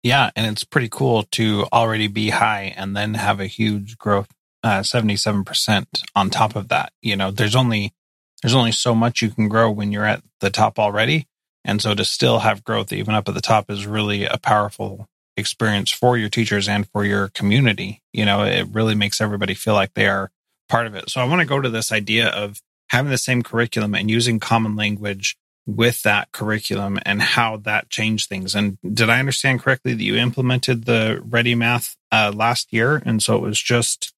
Yeah. 0.01 0.31
And 0.35 0.47
it's 0.47 0.63
pretty 0.63 0.89
cool 0.89 1.23
to 1.31 1.67
already 1.71 2.07
be 2.07 2.29
high 2.29 2.73
and 2.75 2.95
then 2.95 3.15
have 3.15 3.39
a 3.39 3.47
huge 3.47 3.97
growth, 3.97 4.29
uh, 4.63 4.79
77% 4.79 5.85
on 6.15 6.29
top 6.29 6.55
of 6.55 6.69
that. 6.69 6.93
You 7.01 7.15
know, 7.15 7.31
there's 7.31 7.55
only, 7.55 7.93
there's 8.41 8.55
only 8.55 8.71
so 8.71 8.95
much 8.95 9.21
you 9.21 9.29
can 9.29 9.47
grow 9.47 9.69
when 9.69 9.91
you're 9.91 10.05
at 10.05 10.23
the 10.39 10.49
top 10.49 10.79
already. 10.79 11.27
And 11.65 11.81
so 11.81 11.93
to 11.93 12.05
still 12.05 12.39
have 12.39 12.63
growth 12.63 12.93
even 12.93 13.13
up 13.13 13.27
at 13.27 13.35
the 13.35 13.41
top 13.41 13.69
is 13.69 13.85
really 13.85 14.25
a 14.25 14.37
powerful 14.37 15.07
experience 15.37 15.91
for 15.91 16.17
your 16.17 16.29
teachers 16.29 16.67
and 16.67 16.87
for 16.89 17.05
your 17.05 17.29
community. 17.29 18.01
You 18.13 18.25
know, 18.25 18.43
it 18.43 18.67
really 18.71 18.95
makes 18.95 19.21
everybody 19.21 19.53
feel 19.53 19.73
like 19.73 19.93
they 19.93 20.07
are 20.07 20.31
part 20.67 20.87
of 20.87 20.95
it. 20.95 21.09
So 21.09 21.21
I 21.21 21.25
want 21.25 21.41
to 21.41 21.47
go 21.47 21.59
to 21.59 21.69
this 21.69 21.91
idea 21.91 22.27
of 22.27 22.61
having 22.89 23.11
the 23.11 23.17
same 23.17 23.43
curriculum 23.43 23.95
and 23.95 24.09
using 24.09 24.39
common 24.39 24.75
language 24.75 25.37
with 25.65 26.01
that 26.03 26.31
curriculum 26.31 26.97
and 27.05 27.21
how 27.21 27.57
that 27.57 27.89
changed 27.89 28.27
things. 28.27 28.55
And 28.55 28.77
did 28.81 29.09
I 29.09 29.19
understand 29.19 29.61
correctly 29.61 29.93
that 29.93 30.03
you 30.03 30.15
implemented 30.15 30.85
the 30.85 31.21
Ready 31.23 31.55
Math 31.55 31.95
uh, 32.11 32.31
last 32.33 32.73
year? 32.73 33.01
And 33.05 33.21
so 33.21 33.35
it 33.35 33.41
was 33.41 33.61
just 33.61 34.13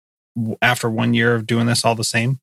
after 0.62 0.88
one 0.88 1.14
year 1.14 1.34
of 1.34 1.46
doing 1.46 1.66
this 1.66 1.84
all 1.84 1.94
the 1.94 2.04
same? 2.04 2.38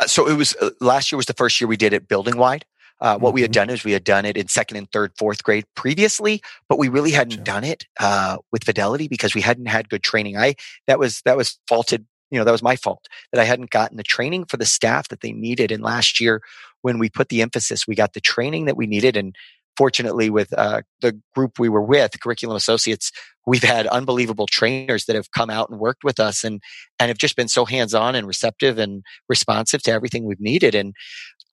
Uh, 0.00 0.06
so 0.06 0.26
it 0.26 0.36
was 0.36 0.56
uh, 0.56 0.70
last 0.80 1.12
year 1.12 1.16
was 1.16 1.26
the 1.26 1.34
first 1.34 1.60
year 1.60 1.68
we 1.68 1.76
did 1.76 1.92
it 1.92 2.08
building 2.08 2.36
wide. 2.36 2.64
Uh, 3.00 3.16
what 3.16 3.30
mm-hmm. 3.30 3.36
we 3.36 3.42
had 3.42 3.50
mm-hmm. 3.50 3.66
done 3.66 3.70
is 3.70 3.84
we 3.84 3.92
had 3.92 4.04
done 4.04 4.24
it 4.24 4.36
in 4.36 4.48
second 4.48 4.76
and 4.76 4.90
third, 4.92 5.12
fourth 5.16 5.42
grade 5.42 5.64
previously, 5.74 6.42
but 6.68 6.78
we 6.78 6.88
really 6.88 7.12
hadn't 7.12 7.44
done 7.44 7.64
it 7.64 7.86
uh, 7.98 8.36
with 8.52 8.64
fidelity 8.64 9.08
because 9.08 9.34
we 9.34 9.40
hadn't 9.40 9.66
had 9.66 9.88
good 9.88 10.02
training. 10.02 10.36
I 10.36 10.54
that 10.86 10.98
was 10.98 11.22
that 11.24 11.36
was 11.36 11.58
faulted. 11.68 12.06
You 12.30 12.38
know 12.38 12.44
that 12.44 12.52
was 12.52 12.62
my 12.62 12.76
fault 12.76 13.06
that 13.32 13.40
I 13.40 13.44
hadn't 13.44 13.70
gotten 13.70 13.96
the 13.96 14.02
training 14.02 14.44
for 14.44 14.56
the 14.56 14.66
staff 14.66 15.08
that 15.08 15.20
they 15.20 15.32
needed. 15.32 15.72
And 15.72 15.82
last 15.82 16.20
year, 16.20 16.42
when 16.82 16.98
we 16.98 17.08
put 17.08 17.28
the 17.28 17.42
emphasis, 17.42 17.86
we 17.86 17.94
got 17.94 18.12
the 18.12 18.20
training 18.20 18.66
that 18.66 18.76
we 18.76 18.86
needed. 18.86 19.16
And 19.16 19.34
fortunately, 19.80 20.28
with 20.28 20.52
uh, 20.58 20.82
the 21.00 21.18
group 21.34 21.58
we 21.58 21.70
were 21.70 21.80
with, 21.80 22.20
Curriculum 22.20 22.54
Associates, 22.54 23.10
we've 23.46 23.62
had 23.62 23.86
unbelievable 23.86 24.46
trainers 24.46 25.06
that 25.06 25.16
have 25.16 25.30
come 25.30 25.48
out 25.48 25.70
and 25.70 25.80
worked 25.80 26.04
with 26.04 26.20
us 26.20 26.44
and 26.44 26.60
and 26.98 27.08
have 27.08 27.16
just 27.16 27.34
been 27.34 27.48
so 27.48 27.64
hands 27.64 27.94
on 27.94 28.14
and 28.14 28.26
receptive 28.26 28.76
and 28.76 29.02
responsive 29.26 29.82
to 29.84 29.90
everything 29.90 30.24
we've 30.26 30.38
needed. 30.38 30.74
And 30.74 30.94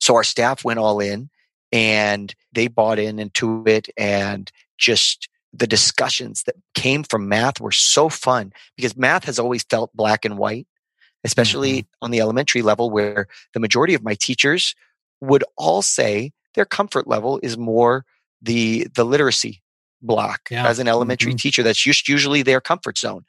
so 0.02 0.14
our 0.16 0.26
staff 0.26 0.66
went 0.66 0.78
all 0.78 1.00
in 1.00 1.30
and 1.72 2.36
they 2.52 2.68
bought 2.68 3.00
in 3.00 3.18
into 3.18 3.64
it 3.66 3.88
and 3.96 4.52
just 4.78 5.30
the 5.54 5.66
discussions 5.66 6.44
that 6.44 6.56
came 6.76 7.04
from 7.04 7.30
math 7.30 7.62
were 7.62 7.72
so 7.72 8.10
fun 8.10 8.52
because 8.76 8.98
math 8.98 9.24
has 9.24 9.40
always 9.40 9.64
felt 9.64 9.96
black 9.96 10.26
and 10.26 10.38
white 10.38 10.68
especially 11.24 11.80
mm-hmm. 11.80 12.06
on 12.06 12.12
the 12.12 12.20
elementary 12.20 12.62
level 12.62 12.90
where 12.90 13.28
the 13.54 13.60
majority 13.60 13.94
of 13.94 14.04
my 14.04 14.14
teachers 14.14 14.76
would 15.20 15.44
all 15.58 15.82
say 15.82 16.32
their 16.54 16.66
comfort 16.66 17.08
level 17.08 17.40
is 17.42 17.58
more 17.58 18.06
the 18.42 18.88
the 18.96 19.04
literacy 19.04 19.62
block 20.02 20.50
yeah. 20.52 20.68
as 20.68 20.80
an 20.80 20.88
elementary 20.88 21.32
mm-hmm. 21.32 21.38
teacher 21.38 21.64
that's 21.64 21.82
just 21.82 22.08
usually 22.08 22.44
their 22.44 22.62
comfort 22.62 22.98
zone 22.98 23.26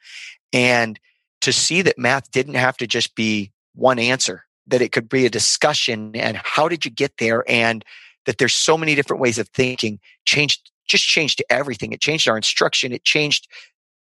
and 0.53 1.01
to 1.41 1.53
see 1.53 1.83
that 1.83 1.99
math 1.99 2.31
didn't 2.31 2.55
have 2.55 2.77
to 2.77 2.87
just 2.87 3.15
be 3.15 3.51
one 3.75 3.99
answer 3.99 4.45
that 4.67 4.83
it 4.83 4.93
could 4.93 5.09
be 5.09 5.25
a 5.25 5.31
discussion 5.31 6.15
and 6.15 6.37
how 6.37 6.69
did 6.69 6.85
you 6.85 6.91
get 6.91 7.13
there 7.19 7.45
and 7.49 7.85
that 8.27 8.37
there's 8.39 8.55
so 8.55 8.77
many 8.77 8.95
different 8.95 9.23
ways 9.23 9.39
of 9.39 9.49
thinking 9.49 9.99
changed 10.27 10.71
just 10.87 11.05
changed 11.05 11.43
everything 11.49 11.93
it 11.93 12.01
changed 12.01 12.29
our 12.29 12.37
instruction 12.37 12.93
it 12.93 13.05
changed 13.05 13.49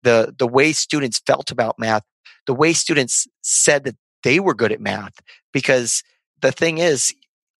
the 0.02 0.34
the 0.38 0.49
way 0.49 0.73
students 0.73 1.20
felt 1.26 1.50
about 1.50 1.78
math 1.78 2.02
the 2.46 2.54
way 2.54 2.73
students 2.73 3.26
said 3.42 3.84
that 3.84 3.96
they 4.23 4.40
were 4.40 4.54
good 4.54 4.73
at 4.73 4.80
math 4.80 5.20
because 5.52 6.02
the 6.40 6.52
thing 6.52 6.78
is 6.78 7.14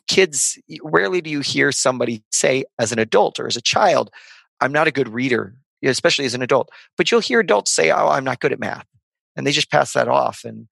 kids 0.09 0.59
rarely 0.83 1.21
do 1.21 1.31
you 1.31 1.41
hear 1.41 1.73
somebody 1.73 2.23
say 2.31 2.65
as 2.79 2.93
an 2.93 2.99
adult 2.99 3.39
or 3.39 3.47
as 3.47 3.57
a 3.57 3.63
child 3.63 4.11
i'm 4.61 4.73
not 4.73 4.87
a 4.87 4.93
good 4.93 5.09
reader 5.09 5.55
especially 5.83 6.25
as 6.25 6.35
an 6.35 6.43
adult 6.43 6.71
but 6.97 7.11
you'll 7.11 7.21
hear 7.21 7.41
adults 7.41 7.71
say 7.71 7.91
oh 7.91 8.09
i'm 8.09 8.25
not 8.25 8.41
good 8.41 8.53
at 8.53 8.61
math 8.61 8.87
and 9.37 9.47
they 9.47 9.53
just 9.53 9.71
pass 9.71 9.93
that 9.93 10.09
off 10.09 10.45
and 10.45 10.69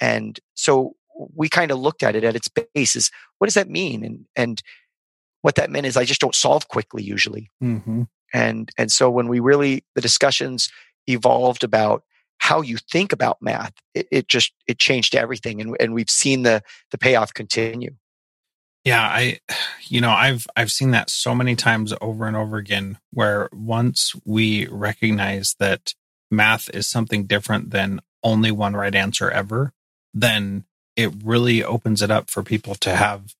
and 0.00 0.40
so 0.54 0.94
we 1.34 1.48
kind 1.48 1.70
of 1.70 1.78
looked 1.78 2.02
at 2.02 2.16
it 2.16 2.24
at 2.24 2.36
its 2.36 2.48
basis. 2.74 3.10
What 3.38 3.46
does 3.46 3.54
that 3.54 3.70
mean? 3.70 4.04
And 4.04 4.26
and 4.36 4.62
what 5.42 5.54
that 5.54 5.70
meant 5.70 5.86
is 5.86 5.96
i 5.96 6.04
just 6.04 6.20
don't 6.20 6.34
solve 6.34 6.68
quickly 6.68 7.02
usually. 7.02 7.50
Mm-hmm. 7.62 8.02
and 8.34 8.70
and 8.76 8.90
so 8.90 9.10
when 9.10 9.28
we 9.28 9.40
really 9.40 9.84
the 9.94 10.00
discussions 10.00 10.70
evolved 11.06 11.62
about 11.62 12.02
how 12.38 12.60
you 12.60 12.76
think 12.76 13.12
about 13.12 13.40
math 13.40 13.72
it, 13.94 14.08
it 14.10 14.28
just 14.28 14.52
it 14.66 14.78
changed 14.78 15.14
everything 15.14 15.60
and, 15.60 15.76
and 15.78 15.94
we've 15.94 16.10
seen 16.10 16.42
the 16.42 16.62
the 16.90 16.98
payoff 16.98 17.32
continue 17.32 17.94
yeah, 18.86 19.02
I 19.02 19.40
you 19.88 20.00
know, 20.00 20.12
I've 20.12 20.46
I've 20.54 20.70
seen 20.70 20.92
that 20.92 21.10
so 21.10 21.34
many 21.34 21.56
times 21.56 21.92
over 22.00 22.26
and 22.28 22.36
over 22.36 22.56
again 22.56 22.98
where 23.12 23.48
once 23.52 24.14
we 24.24 24.68
recognize 24.68 25.56
that 25.58 25.92
math 26.30 26.70
is 26.70 26.86
something 26.86 27.26
different 27.26 27.70
than 27.70 28.00
only 28.22 28.52
one 28.52 28.74
right 28.74 28.94
answer 28.94 29.28
ever, 29.28 29.72
then 30.14 30.66
it 30.94 31.12
really 31.24 31.64
opens 31.64 32.00
it 32.00 32.12
up 32.12 32.30
for 32.30 32.44
people 32.44 32.76
to 32.76 32.94
have 32.94 33.34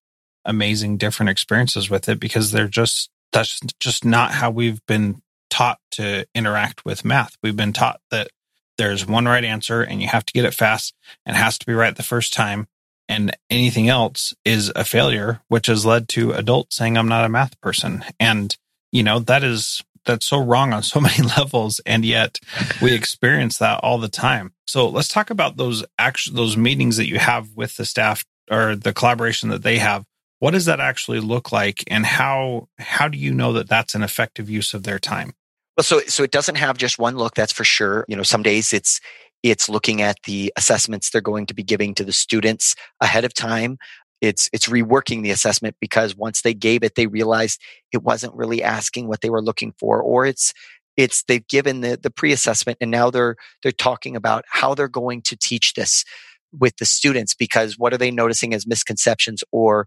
amazing 0.45 0.97
different 0.97 1.31
experiences 1.31 1.89
with 1.89 2.09
it 2.09 2.19
because 2.19 2.51
they're 2.51 2.67
just 2.67 3.09
that's 3.33 3.61
just 3.79 4.05
not 4.05 4.33
how 4.33 4.51
we've 4.51 4.85
been 4.87 5.23
taught 5.49 5.79
to 5.93 6.27
interact 6.35 6.85
with 6.85 7.05
math. 7.05 7.37
We've 7.41 7.57
been 7.57 7.73
taught 7.73 8.01
that 8.11 8.31
there's 8.79 9.07
one 9.07 9.27
right 9.27 9.45
answer 9.45 9.81
and 9.81 10.03
you 10.03 10.09
have 10.09 10.27
to 10.27 10.33
get 10.33 10.45
it 10.45 10.55
fast 10.55 10.93
and 11.25 11.37
it 11.37 11.39
has 11.39 11.57
to 11.59 11.67
be 11.67 11.73
right 11.73 11.95
the 11.95 12.03
first 12.03 12.35
time. 12.35 12.67
And 13.09 13.37
anything 13.51 13.89
else 13.89 14.35
is 14.45 14.73
a 14.75 14.85
failure, 14.85 15.41
which 15.49 15.67
has 15.67 15.87
led 15.87 16.09
to 16.11 16.33
adults 16.33 16.77
saying, 16.77 16.97
I'm 16.97 17.09
not 17.09 17.25
a 17.25 17.29
math 17.29 17.61
person. 17.61 18.05
And, 18.19 18.57
you 18.93 19.03
know, 19.03 19.21
that 19.21 19.45
is, 19.45 19.83
that's 20.05 20.27
so 20.27 20.43
wrong 20.43 20.73
on 20.73 20.83
so 20.83 21.01
many 21.03 21.23
levels. 21.37 21.81
And 21.87 22.05
yet 22.05 22.39
we 22.83 22.93
experience 22.95 23.59
that 23.59 23.81
all 23.83 23.99
the 23.99 24.09
time. 24.09 24.53
So 24.67 24.89
let's 24.89 25.09
talk 25.09 25.31
about 25.31 25.57
those 25.57 25.85
actual, 25.99 26.35
those 26.35 26.57
meetings 26.57 26.97
that 26.97 27.09
you 27.09 27.19
have 27.19 27.49
with 27.55 27.77
the 27.77 27.85
staff 27.85 28.25
or 28.51 28.75
the 28.75 28.93
collaboration 28.93 29.49
that 29.51 29.63
they 29.63 29.79
have. 29.79 30.05
What 30.39 30.51
does 30.51 30.67
that 30.67 30.81
actually 30.81 31.21
look 31.21 31.51
like? 31.51 31.83
And 31.87 32.05
how, 32.05 32.69
how 32.79 33.09
do 33.09 33.17
you 33.17 33.33
know 33.33 33.53
that 33.55 33.69
that's 33.69 33.95
an 33.95 34.03
effective 34.03 34.51
use 34.51 34.75
of 34.75 34.83
their 34.83 34.99
time? 34.99 35.35
Well, 35.77 35.85
so 35.85 36.01
so 36.07 36.23
it 36.23 36.31
doesn't 36.31 36.55
have 36.55 36.79
just 36.79 36.99
one 36.99 37.17
look, 37.17 37.35
that's 37.35 37.53
for 37.53 37.65
sure. 37.65 38.07
You 38.09 38.17
know, 38.17 38.23
some 38.23 38.43
days 38.43 38.73
it's 38.73 38.99
it's 39.43 39.69
looking 39.69 40.03
at 40.03 40.17
the 40.25 40.53
assessments 40.57 41.11
they're 41.11 41.21
going 41.21 41.47
to 41.47 41.55
be 41.55 41.63
giving 41.63 41.95
to 41.95 42.05
the 42.05 42.13
students 42.13 42.75
ahead 43.01 43.25
of 43.25 43.35
time. 43.35 43.79
It's 44.21 44.49
it's 44.53 44.69
reworking 44.69 45.23
the 45.23 45.31
assessment 45.31 45.77
because 45.81 46.17
once 46.17 46.43
they 46.43 46.55
gave 46.55 46.83
it, 46.83 46.95
they 46.95 47.07
realized 47.07 47.61
it 47.93 48.03
wasn't 48.03 48.35
really 48.35 48.63
asking 48.63 49.09
what 49.09 49.21
they 49.21 49.31
were 49.31 49.43
looking 49.43 49.73
for, 49.79 50.01
or 50.01 50.27
it's 50.27 50.55
it's 50.97 51.23
they've 51.25 51.47
given 51.47 51.81
the 51.83 51.99
the 52.03 52.11
pre-assessment 52.11 52.79
and 52.81 52.91
now 52.91 53.11
they're 53.11 53.37
they're 53.63 53.73
talking 53.73 54.17
about 54.17 54.45
how 54.49 54.75
they're 54.75 54.89
going 54.89 55.23
to 55.23 55.37
teach 55.37 55.75
this 55.75 56.05
with 56.53 56.77
the 56.79 56.87
students 56.87 57.35
because 57.35 57.79
what 57.79 57.93
are 57.93 57.99
they 57.99 58.11
noticing 58.11 58.55
as 58.55 58.67
misconceptions 58.67 59.45
or 59.53 59.87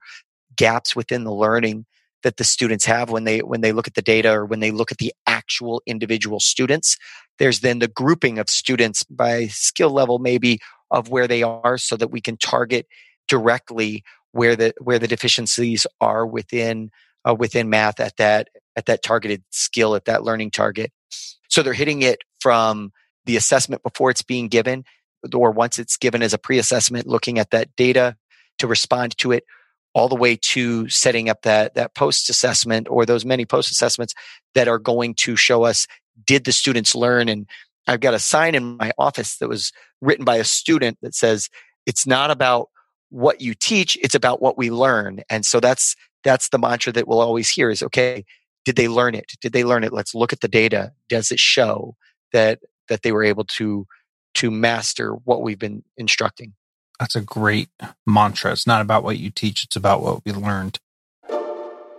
gaps 0.56 0.96
within 0.96 1.24
the 1.24 1.34
learning 1.34 1.86
that 2.24 2.38
the 2.38 2.44
students 2.44 2.86
have 2.86 3.10
when 3.10 3.24
they 3.24 3.40
when 3.40 3.62
they 3.62 3.72
look 3.72 3.88
at 3.88 3.96
the 3.96 4.02
data 4.02 4.32
or 4.32 4.46
when 4.46 4.60
they 4.60 4.72
look 4.72 4.92
at 4.92 4.98
the 4.98 5.14
actual 5.40 5.82
individual 5.86 6.40
students. 6.40 6.98
There's 7.38 7.62
then 7.62 7.80
the 7.80 7.88
grouping 7.88 8.40
of 8.40 8.50
students 8.50 9.04
by 9.04 9.48
skill 9.48 9.92
level 9.92 10.20
maybe 10.20 10.60
of 10.92 11.10
where 11.10 11.28
they 11.28 11.44
are 11.44 11.78
so 11.78 11.96
that 11.98 12.12
we 12.12 12.22
can 12.22 12.38
target 12.38 12.86
directly 13.28 14.04
where 14.32 14.56
the 14.56 14.74
where 14.82 15.00
the 15.00 15.08
deficiencies 15.08 15.88
are 16.02 16.26
within 16.26 16.92
uh, 17.28 17.36
within 17.36 17.70
math 17.70 18.00
at 18.00 18.18
that 18.18 18.50
at 18.76 18.86
that 18.86 19.04
targeted 19.04 19.44
skill 19.52 19.96
at 19.96 20.06
that 20.06 20.24
learning 20.24 20.52
target. 20.52 20.92
So 21.50 21.64
they're 21.64 21.74
hitting 21.74 22.02
it 22.02 22.20
from 22.40 22.92
the 23.26 23.38
assessment 23.38 23.84
before 23.84 24.10
it's 24.12 24.22
being 24.22 24.48
given 24.48 24.84
or 25.34 25.52
once 25.52 25.80
it's 25.80 25.98
given 25.98 26.22
as 26.22 26.34
a 26.34 26.38
pre-assessment 26.38 27.08
looking 27.08 27.40
at 27.40 27.52
that 27.52 27.76
data 27.76 28.16
to 28.58 28.68
respond 28.68 29.18
to 29.18 29.32
it 29.32 29.44
all 29.94 30.08
the 30.08 30.16
way 30.16 30.36
to 30.36 30.88
setting 30.90 31.30
up 31.30 31.42
that 31.44 31.76
that 31.76 31.96
post 31.96 32.30
assessment 32.30 32.88
or 32.90 33.06
those 33.06 33.26
many 33.26 33.46
post 33.46 33.72
assessments 33.72 34.14
that 34.56 34.68
are 34.68 34.80
going 34.80 35.14
to 35.16 35.36
show 35.36 35.64
us 35.64 35.88
did 36.26 36.46
the 36.46 36.52
students 36.52 36.96
learn? 36.96 37.30
And 37.30 37.48
I've 37.88 38.02
got 38.02 38.14
a 38.14 38.20
sign 38.20 38.56
in 38.56 38.78
my 38.78 38.92
office 38.98 39.38
that 39.38 39.50
was 39.50 39.72
written 40.02 40.26
by 40.26 40.36
a 40.38 40.44
student 40.44 40.98
that 41.02 41.16
says 41.16 41.50
it's 41.86 42.06
not 42.06 42.32
about 42.32 42.70
what 43.10 43.42
you 43.42 43.56
teach 43.56 43.98
it's 44.02 44.16
about 44.16 44.42
what 44.42 44.58
we 44.58 44.70
learn. 44.70 45.22
And 45.30 45.46
so 45.46 45.60
that's 45.60 45.96
that's 46.24 46.50
the 46.50 46.60
mantra 46.60 46.94
that 46.94 47.08
we'll 47.08 47.22
always 47.22 47.50
hear 47.50 47.70
is 47.70 47.82
okay 47.82 48.26
did 48.66 48.76
they 48.76 48.88
learn 48.88 49.16
it? 49.16 49.32
Did 49.42 49.54
they 49.54 49.64
learn 49.64 49.84
it? 49.84 49.94
Let's 49.94 50.14
look 50.14 50.34
at 50.34 50.42
the 50.42 50.48
data. 50.48 50.92
Does 51.08 51.32
it 51.32 51.40
show 51.40 51.96
that 52.34 52.60
that 52.88 53.02
they 53.02 53.12
were 53.12 53.24
able 53.24 53.46
to 53.46 53.88
to 54.36 54.52
master 54.52 55.14
what 55.24 55.42
we've 55.42 55.58
been 55.58 55.84
instructing 55.98 56.54
that's 57.00 57.16
a 57.16 57.22
great 57.22 57.70
mantra. 58.06 58.52
It's 58.52 58.68
not 58.68 58.82
about 58.82 59.04
what 59.04 59.18
you 59.18 59.30
teach, 59.30 59.64
it's 59.64 59.76
about 59.76 60.04
what 60.04 60.26
we 60.26 60.32
learned. 60.32 60.80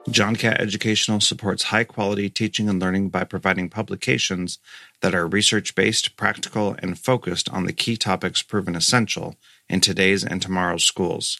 John 0.08 0.34
Catt 0.34 0.60
Educational 0.60 1.20
supports 1.20 1.64
high 1.64 1.84
quality 1.84 2.30
teaching 2.30 2.68
and 2.68 2.80
learning 2.80 3.10
by 3.10 3.24
providing 3.24 3.68
publications 3.68 4.58
that 5.02 5.14
are 5.14 5.26
research 5.26 5.74
based, 5.74 6.16
practical, 6.16 6.74
and 6.78 6.98
focused 6.98 7.50
on 7.50 7.64
the 7.64 7.72
key 7.72 7.96
topics 7.96 8.42
proven 8.42 8.74
essential 8.74 9.36
in 9.68 9.80
today's 9.80 10.24
and 10.24 10.40
tomorrow's 10.40 10.84
schools. 10.84 11.38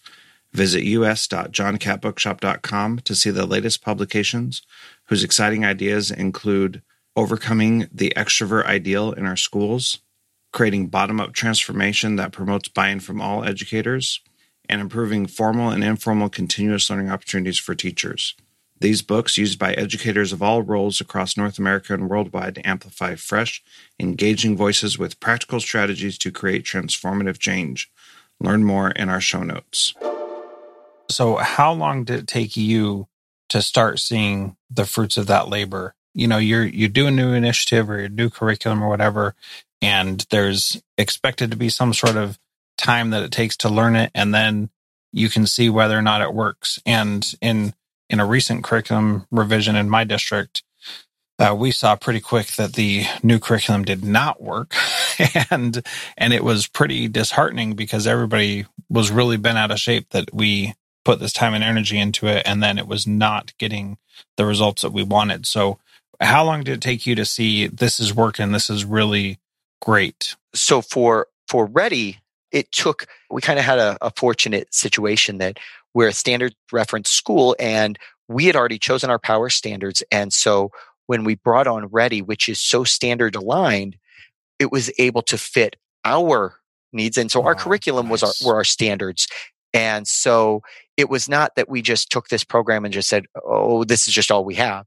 Visit 0.52 0.82
us.johncattbookshop.com 0.82 2.98
to 3.00 3.14
see 3.14 3.30
the 3.30 3.46
latest 3.46 3.82
publications 3.82 4.62
whose 5.06 5.24
exciting 5.24 5.64
ideas 5.64 6.10
include 6.10 6.82
overcoming 7.16 7.88
the 7.92 8.12
extrovert 8.16 8.66
ideal 8.66 9.12
in 9.12 9.26
our 9.26 9.36
schools, 9.36 10.00
creating 10.52 10.88
bottom 10.88 11.20
up 11.20 11.32
transformation 11.32 12.16
that 12.16 12.32
promotes 12.32 12.68
buy 12.68 12.88
in 12.88 13.00
from 13.00 13.20
all 13.20 13.44
educators, 13.44 14.20
and 14.68 14.80
improving 14.80 15.26
formal 15.26 15.70
and 15.70 15.82
informal 15.82 16.28
continuous 16.28 16.88
learning 16.88 17.10
opportunities 17.10 17.58
for 17.58 17.74
teachers. 17.74 18.34
These 18.80 19.02
books, 19.02 19.36
used 19.36 19.58
by 19.58 19.74
educators 19.74 20.32
of 20.32 20.42
all 20.42 20.62
roles 20.62 21.00
across 21.02 21.36
North 21.36 21.58
America 21.58 21.92
and 21.92 22.08
worldwide, 22.08 22.62
amplify 22.64 23.14
fresh, 23.14 23.62
engaging 23.98 24.56
voices 24.56 24.98
with 24.98 25.20
practical 25.20 25.60
strategies 25.60 26.16
to 26.18 26.32
create 26.32 26.64
transformative 26.64 27.38
change. 27.38 27.90
Learn 28.40 28.64
more 28.64 28.90
in 28.92 29.10
our 29.10 29.20
show 29.20 29.42
notes. 29.42 29.92
So, 31.10 31.36
how 31.36 31.72
long 31.72 32.04
did 32.04 32.20
it 32.20 32.26
take 32.26 32.56
you 32.56 33.08
to 33.50 33.60
start 33.60 33.98
seeing 33.98 34.56
the 34.70 34.86
fruits 34.86 35.18
of 35.18 35.26
that 35.26 35.48
labor? 35.48 35.94
You 36.14 36.28
know, 36.28 36.38
you're 36.38 36.64
you 36.64 36.88
do 36.88 37.06
a 37.06 37.10
new 37.10 37.32
initiative 37.32 37.88
or 37.90 37.98
a 37.98 38.08
new 38.08 38.30
curriculum 38.30 38.82
or 38.82 38.88
whatever, 38.88 39.34
and 39.82 40.26
there's 40.30 40.82
expected 40.98 41.50
to 41.50 41.56
be 41.56 41.68
some 41.68 41.94
sort 41.94 42.16
of 42.16 42.38
time 42.76 43.10
that 43.10 43.22
it 43.22 43.30
takes 43.30 43.56
to 43.58 43.68
learn 43.68 43.94
it 43.94 44.10
and 44.14 44.34
then 44.34 44.70
you 45.12 45.28
can 45.28 45.46
see 45.46 45.68
whether 45.68 45.98
or 45.98 46.02
not 46.02 46.22
it 46.22 46.32
works. 46.32 46.78
And 46.86 47.26
in 47.40 47.74
in 48.08 48.20
a 48.20 48.26
recent 48.26 48.64
curriculum 48.64 49.26
revision 49.30 49.76
in 49.76 49.88
my 49.88 50.04
district 50.04 50.62
uh, 51.38 51.54
we 51.54 51.70
saw 51.70 51.96
pretty 51.96 52.20
quick 52.20 52.48
that 52.48 52.74
the 52.74 53.04
new 53.22 53.38
curriculum 53.38 53.84
did 53.84 54.04
not 54.04 54.42
work 54.42 54.74
and 55.50 55.82
and 56.18 56.32
it 56.32 56.44
was 56.44 56.66
pretty 56.66 57.08
disheartening 57.08 57.74
because 57.74 58.06
everybody 58.06 58.66
was 58.90 59.10
really 59.10 59.38
bent 59.38 59.58
out 59.58 59.70
of 59.70 59.78
shape 59.78 60.10
that 60.10 60.32
we 60.34 60.74
put 61.04 61.18
this 61.18 61.32
time 61.32 61.54
and 61.54 61.64
energy 61.64 61.98
into 61.98 62.26
it 62.26 62.42
and 62.44 62.62
then 62.62 62.78
it 62.78 62.86
was 62.86 63.06
not 63.06 63.56
getting 63.58 63.96
the 64.36 64.44
results 64.44 64.82
that 64.82 64.92
we 64.92 65.02
wanted. 65.02 65.46
So 65.46 65.78
how 66.20 66.44
long 66.44 66.62
did 66.62 66.74
it 66.74 66.80
take 66.80 67.06
you 67.06 67.14
to 67.14 67.24
see 67.24 67.66
this 67.66 67.98
is 67.98 68.14
working 68.14 68.52
this 68.52 68.70
is 68.70 68.84
really 68.84 69.38
Great. 69.80 70.36
So 70.54 70.82
for 70.82 71.26
for 71.48 71.66
Ready, 71.66 72.18
it 72.52 72.70
took 72.70 73.06
we 73.30 73.40
kind 73.40 73.58
of 73.58 73.64
had 73.64 73.78
a, 73.78 73.96
a 74.02 74.12
fortunate 74.14 74.74
situation 74.74 75.38
that 75.38 75.58
we're 75.94 76.08
a 76.08 76.12
standard 76.12 76.54
reference 76.70 77.10
school 77.10 77.56
and 77.58 77.98
we 78.28 78.44
had 78.44 78.56
already 78.56 78.78
chosen 78.78 79.10
our 79.10 79.18
power 79.18 79.48
standards. 79.48 80.02
And 80.12 80.32
so 80.32 80.70
when 81.06 81.24
we 81.24 81.34
brought 81.34 81.66
on 81.66 81.86
Ready, 81.86 82.22
which 82.22 82.48
is 82.48 82.60
so 82.60 82.84
standard 82.84 83.34
aligned, 83.34 83.96
it 84.58 84.70
was 84.70 84.92
able 84.98 85.22
to 85.22 85.38
fit 85.38 85.76
our 86.04 86.56
needs. 86.92 87.16
And 87.16 87.30
so 87.30 87.42
oh, 87.42 87.46
our 87.46 87.54
curriculum 87.54 88.06
nice. 88.06 88.22
was 88.22 88.22
our, 88.22 88.46
were 88.46 88.54
our 88.56 88.64
standards. 88.64 89.26
And 89.72 90.06
so 90.06 90.62
it 90.96 91.08
was 91.08 91.28
not 91.28 91.54
that 91.56 91.68
we 91.68 91.80
just 91.80 92.10
took 92.10 92.28
this 92.28 92.44
program 92.44 92.84
and 92.84 92.92
just 92.92 93.08
said, 93.08 93.24
oh, 93.44 93.84
this 93.84 94.06
is 94.06 94.14
just 94.14 94.30
all 94.30 94.44
we 94.44 94.56
have 94.56 94.86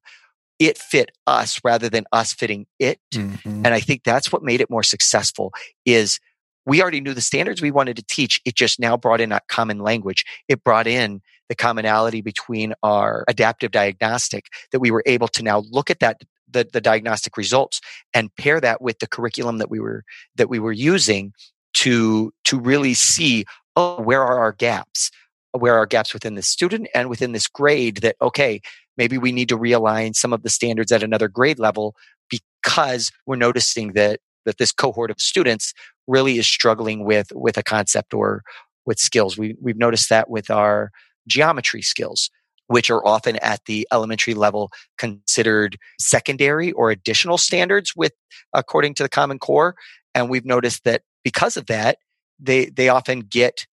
it 0.65 0.77
fit 0.77 1.11
us 1.27 1.59
rather 1.63 1.89
than 1.89 2.05
us 2.11 2.33
fitting 2.33 2.65
it. 2.79 2.99
Mm-hmm. 3.13 3.65
And 3.65 3.67
I 3.67 3.79
think 3.79 4.03
that's 4.03 4.31
what 4.31 4.43
made 4.43 4.61
it 4.61 4.69
more 4.69 4.83
successful 4.83 5.51
is 5.85 6.19
we 6.65 6.81
already 6.81 7.01
knew 7.01 7.13
the 7.13 7.21
standards 7.21 7.61
we 7.61 7.71
wanted 7.71 7.97
to 7.97 8.03
teach. 8.07 8.39
It 8.45 8.55
just 8.55 8.79
now 8.79 8.95
brought 8.95 9.21
in 9.21 9.31
a 9.31 9.41
common 9.49 9.79
language. 9.79 10.23
It 10.47 10.63
brought 10.63 10.87
in 10.87 11.21
the 11.49 11.55
commonality 11.55 12.21
between 12.21 12.73
our 12.83 13.25
adaptive 13.27 13.71
diagnostic 13.71 14.45
that 14.71 14.79
we 14.79 14.91
were 14.91 15.03
able 15.05 15.27
to 15.29 15.43
now 15.43 15.63
look 15.69 15.89
at 15.89 15.99
that 15.99 16.21
the, 16.49 16.67
the 16.71 16.81
diagnostic 16.81 17.35
results 17.35 17.81
and 18.13 18.33
pair 18.35 18.61
that 18.61 18.81
with 18.81 18.99
the 18.99 19.07
curriculum 19.07 19.57
that 19.57 19.69
we 19.69 19.79
were 19.79 20.03
that 20.35 20.49
we 20.49 20.59
were 20.59 20.71
using 20.71 21.33
to 21.73 22.31
to 22.45 22.59
really 22.59 22.93
see 22.93 23.45
oh 23.75 24.01
where 24.01 24.21
are 24.21 24.39
our 24.39 24.51
gaps 24.51 25.09
where 25.51 25.73
are 25.75 25.79
our 25.79 25.85
gaps 25.85 26.13
within 26.13 26.35
the 26.35 26.41
student 26.41 26.87
and 26.93 27.09
within 27.09 27.31
this 27.31 27.47
grade 27.47 27.97
that 27.97 28.15
okay 28.21 28.61
maybe 28.97 29.17
we 29.17 29.31
need 29.31 29.49
to 29.49 29.57
realign 29.57 30.15
some 30.15 30.33
of 30.33 30.43
the 30.43 30.49
standards 30.49 30.91
at 30.91 31.03
another 31.03 31.27
grade 31.27 31.59
level 31.59 31.95
because 32.29 33.11
we're 33.25 33.35
noticing 33.35 33.93
that 33.93 34.19
that 34.45 34.57
this 34.57 34.71
cohort 34.71 35.09
of 35.09 35.21
students 35.21 35.73
really 36.07 36.37
is 36.37 36.47
struggling 36.47 37.05
with 37.05 37.31
with 37.33 37.57
a 37.57 37.63
concept 37.63 38.13
or 38.13 38.43
with 38.85 38.99
skills. 38.99 39.37
We 39.37 39.55
we've 39.61 39.77
noticed 39.77 40.09
that 40.09 40.29
with 40.29 40.49
our 40.49 40.91
geometry 41.27 41.81
skills, 41.81 42.29
which 42.67 42.89
are 42.89 43.05
often 43.05 43.37
at 43.37 43.61
the 43.65 43.87
elementary 43.91 44.33
level 44.33 44.71
considered 44.97 45.77
secondary 45.99 46.71
or 46.73 46.91
additional 46.91 47.37
standards 47.37 47.93
with 47.95 48.13
according 48.53 48.95
to 48.95 49.03
the 49.03 49.09
Common 49.09 49.39
Core. 49.39 49.75
And 50.15 50.29
we've 50.29 50.45
noticed 50.45 50.83
that 50.83 51.03
because 51.23 51.57
of 51.57 51.67
that, 51.67 51.97
they 52.39 52.65
they 52.65 52.89
often 52.89 53.21
get 53.21 53.65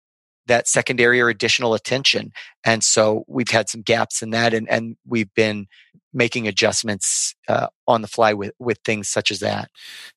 that 0.50 0.68
secondary 0.68 1.20
or 1.20 1.28
additional 1.28 1.74
attention. 1.74 2.32
And 2.64 2.84
so 2.84 3.24
we've 3.26 3.48
had 3.48 3.68
some 3.68 3.82
gaps 3.82 4.22
in 4.22 4.30
that 4.30 4.52
and, 4.52 4.68
and 4.68 4.96
we've 5.06 5.32
been 5.34 5.66
making 6.12 6.48
adjustments 6.48 7.34
uh, 7.48 7.68
on 7.86 8.02
the 8.02 8.08
fly 8.08 8.34
with, 8.34 8.52
with 8.58 8.78
things 8.84 9.08
such 9.08 9.30
as 9.30 9.38
that. 9.40 9.70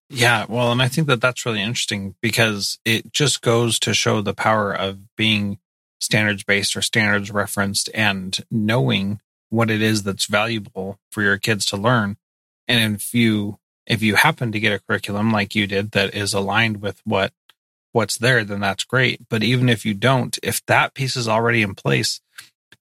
Yeah. 0.09 0.45
Well, 0.49 0.71
and 0.71 0.81
I 0.81 0.87
think 0.87 1.07
that 1.07 1.21
that's 1.21 1.45
really 1.45 1.61
interesting 1.61 2.15
because 2.21 2.79
it 2.83 3.13
just 3.13 3.41
goes 3.41 3.79
to 3.79 3.93
show 3.93 4.21
the 4.21 4.33
power 4.33 4.73
of 4.73 5.15
being 5.15 5.59
standards 5.99 6.43
based 6.43 6.75
or 6.75 6.81
standards 6.81 7.31
referenced 7.31 7.89
and 7.93 8.37
knowing 8.51 9.21
what 9.49 9.69
it 9.69 9.81
is 9.81 10.03
that's 10.03 10.25
valuable 10.25 10.99
for 11.11 11.21
your 11.21 11.37
kids 11.37 11.63
to 11.65 11.77
learn. 11.77 12.17
And 12.67 12.95
if 12.95 13.13
you 13.13 13.59
if 13.85 14.01
you 14.01 14.15
happen 14.15 14.51
to 14.51 14.59
get 14.59 14.73
a 14.73 14.79
curriculum 14.79 15.31
like 15.31 15.55
you 15.55 15.67
did 15.67 15.91
that 15.91 16.15
is 16.15 16.33
aligned 16.33 16.81
with 16.81 17.01
what 17.03 17.33
what's 17.93 18.17
there, 18.17 18.43
then 18.43 18.59
that's 18.59 18.83
great. 18.83 19.21
But 19.29 19.43
even 19.43 19.69
if 19.69 19.85
you 19.85 19.93
don't, 19.93 20.37
if 20.43 20.63
that 20.65 20.93
piece 20.93 21.15
is 21.15 21.27
already 21.27 21.61
in 21.61 21.75
place, 21.75 22.19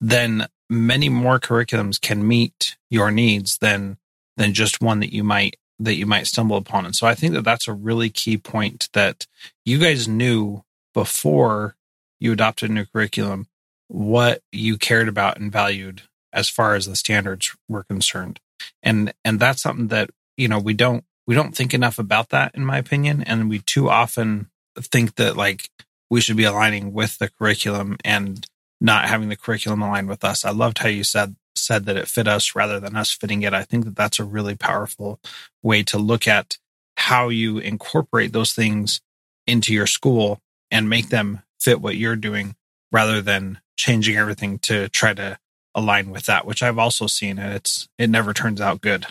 then 0.01 0.49
many 0.69 1.09
more 1.09 1.39
curriculums 1.39 2.01
can 2.01 2.27
meet 2.27 2.77
your 2.91 3.11
needs 3.11 3.59
than 3.59 3.99
than 4.37 4.55
just 4.55 4.81
one 4.81 5.01
that 5.01 5.13
you 5.13 5.23
might 5.23 5.57
that 5.79 5.95
you 5.95 6.07
might 6.07 6.27
stumble 6.27 6.57
upon. 6.57 6.87
And 6.87 6.97
so 6.97 7.07
I 7.07 7.15
think 7.15 7.35
that 7.35 7.45
that's 7.45 7.69
a 7.69 7.73
really 7.73 8.11
key 8.11 8.37
point 8.37 8.89
that 8.93 9.27
you 9.65 9.79
guys 9.79 10.09
knew 10.09 10.65
before 10.95 11.77
you 12.21 12.33
adopted 12.33 12.71
a 12.71 12.73
new 12.73 12.87
curriculum 12.87 13.47
what 13.89 14.43
you 14.53 14.79
cared 14.79 15.09
about 15.09 15.39
and 15.39 15.53
valued 15.53 16.03
as 16.33 16.49
far 16.49 16.75
as 16.75 16.87
the 16.87 16.97
standards 16.97 17.55
were 17.69 17.85
concerned. 17.85 18.41
And 18.83 19.13
and 19.25 19.39
that's 19.39 19.63
something 19.63 19.89
that, 19.89 20.11
you 20.37 20.49
know, 20.49 20.59
we 20.59 20.73
don't 20.73 21.05
we 21.27 21.35
don't 21.35 21.55
think 21.55 21.75
enough 21.75 21.99
about 21.99 22.31
that 22.31 22.55
in 22.55 22.65
my 22.65 22.79
opinion 22.79 23.23
and 23.23 23.51
we 23.51 23.59
too 23.61 23.91
often 23.91 24.49
think 24.81 25.17
that 25.17 25.37
like 25.37 25.71
we 26.11 26.21
should 26.21 26.37
be 26.37 26.45
aligning 26.45 26.93
with 26.93 27.19
the 27.19 27.31
curriculum 27.31 27.97
and 28.05 28.47
not 28.81 29.09
having 29.09 29.29
the 29.29 29.37
curriculum 29.37 29.83
align 29.83 30.07
with 30.07 30.25
us. 30.25 30.45
I 30.45 30.51
loved 30.51 30.79
how 30.79 30.89
you 30.89 31.05
said 31.05 31.37
said 31.55 31.85
that 31.85 31.97
it 31.97 32.09
fit 32.09 32.27
us 32.27 32.55
rather 32.55 32.81
than 32.81 32.97
us 32.97 33.13
fitting 33.13 33.43
it. 33.43 33.55
I 33.55 33.63
think 33.63 33.85
that 33.85 33.97
that's 33.97 34.19
a 34.19 34.25
really 34.25 34.57
powerful 34.57 35.21
way 35.63 35.83
to 35.85 35.99
look 35.99 36.27
at 36.27 36.57
how 36.97 37.29
you 37.29 37.59
incorporate 37.59 38.33
those 38.33 38.53
things 38.53 39.01
into 39.47 39.73
your 39.73 39.87
school 39.87 40.39
and 40.71 40.89
make 40.89 41.09
them 41.09 41.43
fit 41.61 41.81
what 41.81 41.97
you're 41.97 42.17
doing 42.17 42.55
rather 42.91 43.21
than 43.21 43.61
changing 43.77 44.17
everything 44.17 44.59
to 44.61 44.89
try 44.89 45.15
to 45.15 45.39
align 45.75 46.11
with 46.11 46.27
that, 46.27 46.47
which 46.47 46.63
I've 46.63 46.79
also 46.79 47.07
seen 47.07 47.39
and 47.39 47.55
it's 47.55 47.89
it 47.99 48.11
never 48.11 48.33
turns 48.33 48.61
out 48.61 48.81
good. 48.81 49.07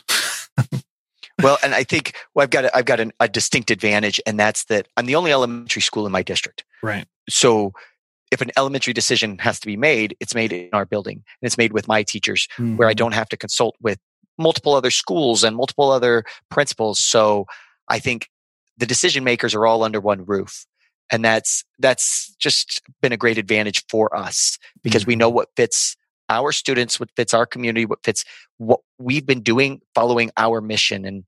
well, 1.43 1.57
and 1.63 1.73
I 1.73 1.83
think 1.83 2.15
well, 2.33 2.43
I've 2.43 2.49
got 2.49 2.65
a, 2.65 2.75
I've 2.75 2.85
got 2.85 2.99
an, 2.99 3.11
a 3.19 3.27
distinct 3.27 3.71
advantage, 3.71 4.19
and 4.25 4.39
that's 4.39 4.65
that 4.65 4.87
I'm 4.97 5.05
the 5.05 5.15
only 5.15 5.31
elementary 5.31 5.81
school 5.81 6.05
in 6.05 6.11
my 6.11 6.23
district. 6.23 6.63
Right. 6.81 7.05
So 7.29 7.73
if 8.31 8.41
an 8.41 8.51
elementary 8.57 8.93
decision 8.93 9.37
has 9.39 9.59
to 9.59 9.67
be 9.67 9.77
made, 9.77 10.15
it's 10.19 10.33
made 10.33 10.53
in 10.53 10.69
our 10.73 10.85
building 10.85 11.17
and 11.17 11.47
it's 11.47 11.57
made 11.57 11.73
with 11.73 11.87
my 11.87 12.01
teachers 12.01 12.47
mm-hmm. 12.53 12.77
where 12.77 12.87
I 12.87 12.91
mm-hmm. 12.91 12.97
don't 12.97 13.13
have 13.13 13.29
to 13.29 13.37
consult 13.37 13.75
with 13.81 13.99
multiple 14.37 14.73
other 14.73 14.89
schools 14.89 15.43
and 15.43 15.55
multiple 15.55 15.91
other 15.91 16.23
principals. 16.49 16.99
So 16.99 17.45
I 17.89 17.99
think 17.99 18.29
the 18.77 18.85
decision 18.85 19.25
makers 19.25 19.53
are 19.53 19.67
all 19.67 19.83
under 19.83 19.99
one 19.99 20.25
roof. 20.25 20.65
And 21.11 21.25
that's, 21.25 21.65
that's 21.77 22.33
just 22.39 22.81
been 23.01 23.11
a 23.11 23.17
great 23.17 23.37
advantage 23.37 23.83
for 23.89 24.15
us 24.15 24.57
because 24.81 25.01
mm-hmm. 25.01 25.09
we 25.09 25.15
know 25.17 25.27
mm-hmm. 25.27 25.35
what 25.35 25.49
fits 25.57 25.97
our 26.31 26.51
students, 26.51 26.99
what 26.99 27.09
fits 27.15 27.33
our 27.33 27.45
community, 27.45 27.85
what 27.85 28.03
fits 28.03 28.23
what 28.57 28.79
we've 28.97 29.25
been 29.25 29.41
doing, 29.41 29.81
following 29.93 30.31
our 30.37 30.61
mission 30.61 31.05
and, 31.05 31.25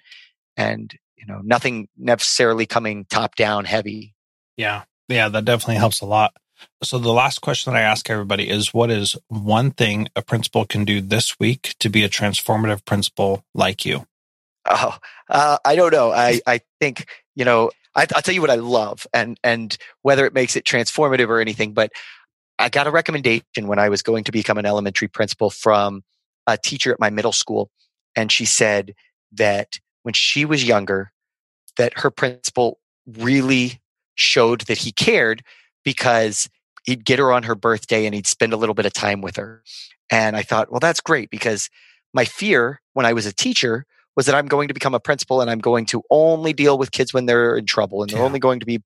and, 0.56 0.94
you 1.18 1.26
know, 1.28 1.42
nothing 1.44 1.88
necessarily 1.98 2.66
coming 2.66 3.06
top 3.10 3.36
down 3.36 3.66
heavy. 3.66 4.16
Yeah. 4.58 4.84
Yeah. 5.10 5.30
That 5.30 5.46
definitely 5.46 5.76
helps 5.76 6.02
a 6.02 6.06
lot. 6.06 6.34
So 6.82 6.98
the 6.98 7.12
last 7.12 7.42
question 7.42 7.74
that 7.74 7.80
I 7.80 7.84
ask 7.84 8.10
everybody 8.10 8.50
is 8.50 8.74
what 8.74 8.90
is 8.90 9.18
one 9.28 9.72
thing 9.72 10.08
a 10.16 10.22
principal 10.22 10.66
can 10.66 10.86
do 10.86 11.02
this 11.02 11.40
week 11.40 11.76
to 11.80 11.90
be 11.90 12.04
a 12.04 12.10
transformative 12.10 12.86
principal 12.86 13.44
like 13.54 13.86
you? 13.86 14.06
Oh, 14.70 14.98
uh, 15.30 15.58
I 15.66 15.76
don't 15.76 15.92
know. 15.92 16.12
I, 16.12 16.40
I 16.48 16.62
think, 16.80 17.08
you 17.36 17.44
know, 17.44 17.72
I, 17.96 18.02
will 18.02 18.22
tell 18.22 18.34
you 18.34 18.42
what 18.42 18.50
I 18.50 18.56
love 18.56 19.06
and, 19.14 19.38
and 19.44 19.78
whether 20.04 20.26
it 20.26 20.34
makes 20.34 20.56
it 20.56 20.64
transformative 20.64 21.28
or 21.28 21.42
anything, 21.42 21.74
but 21.74 21.92
I 22.60 22.70
got 22.70 22.88
a 22.88 22.92
recommendation 22.92 23.68
when 23.68 23.80
I 23.80 23.90
was 23.90 24.02
going 24.02 24.24
to 24.26 24.32
become 24.32 24.58
an 24.58 24.66
elementary 24.66 25.08
principal 25.08 25.50
from 25.50 26.04
a 26.48 26.58
teacher 26.58 26.92
at 26.92 27.00
my 27.00 27.10
middle 27.10 27.32
school. 27.32 27.70
And 28.16 28.32
she 28.32 28.46
said 28.46 28.94
that 29.32 29.80
when 30.04 30.14
she 30.14 30.46
was 30.46 30.64
younger, 30.64 31.12
that 31.78 32.00
her 32.00 32.12
principal 32.12 32.80
really 33.08 33.82
showed 34.16 34.62
that 34.62 34.80
he 34.80 34.92
cared 34.92 35.44
because 35.84 36.50
he'd 36.84 37.06
get 37.06 37.20
her 37.20 37.32
on 37.32 37.44
her 37.44 37.56
birthday 37.56 38.06
and 38.06 38.14
he'd 38.14 38.28
spend 38.28 38.54
a 38.54 38.58
little 38.58 38.76
bit 38.76 38.86
of 38.86 38.94
time 38.94 39.22
with 39.22 39.38
her. 39.38 39.64
And 40.12 40.36
I 40.36 40.44
thought, 40.44 40.70
well, 40.70 40.80
that's 40.80 41.02
great 41.02 41.30
because 41.30 41.70
my 42.14 42.26
fear 42.26 42.82
when 42.94 43.06
I 43.06 43.14
was 43.14 43.26
a 43.26 43.34
teacher 43.34 43.86
was 44.16 44.28
that 44.28 44.36
I'm 44.36 44.48
going 44.48 44.68
to 44.68 44.74
become 44.74 44.94
a 44.94 45.00
principal 45.00 45.42
and 45.42 45.50
I'm 45.50 45.60
going 45.60 45.86
to 45.88 46.04
only 46.12 46.54
deal 46.54 46.78
with 46.78 46.92
kids 46.92 47.14
when 47.14 47.26
they're 47.26 47.58
in 47.58 47.66
trouble 47.66 48.04
and 48.04 48.12
they're 48.12 48.20
yeah. 48.20 48.26
only 48.26 48.40
going 48.40 48.60
to 48.60 48.66
be 48.66 48.82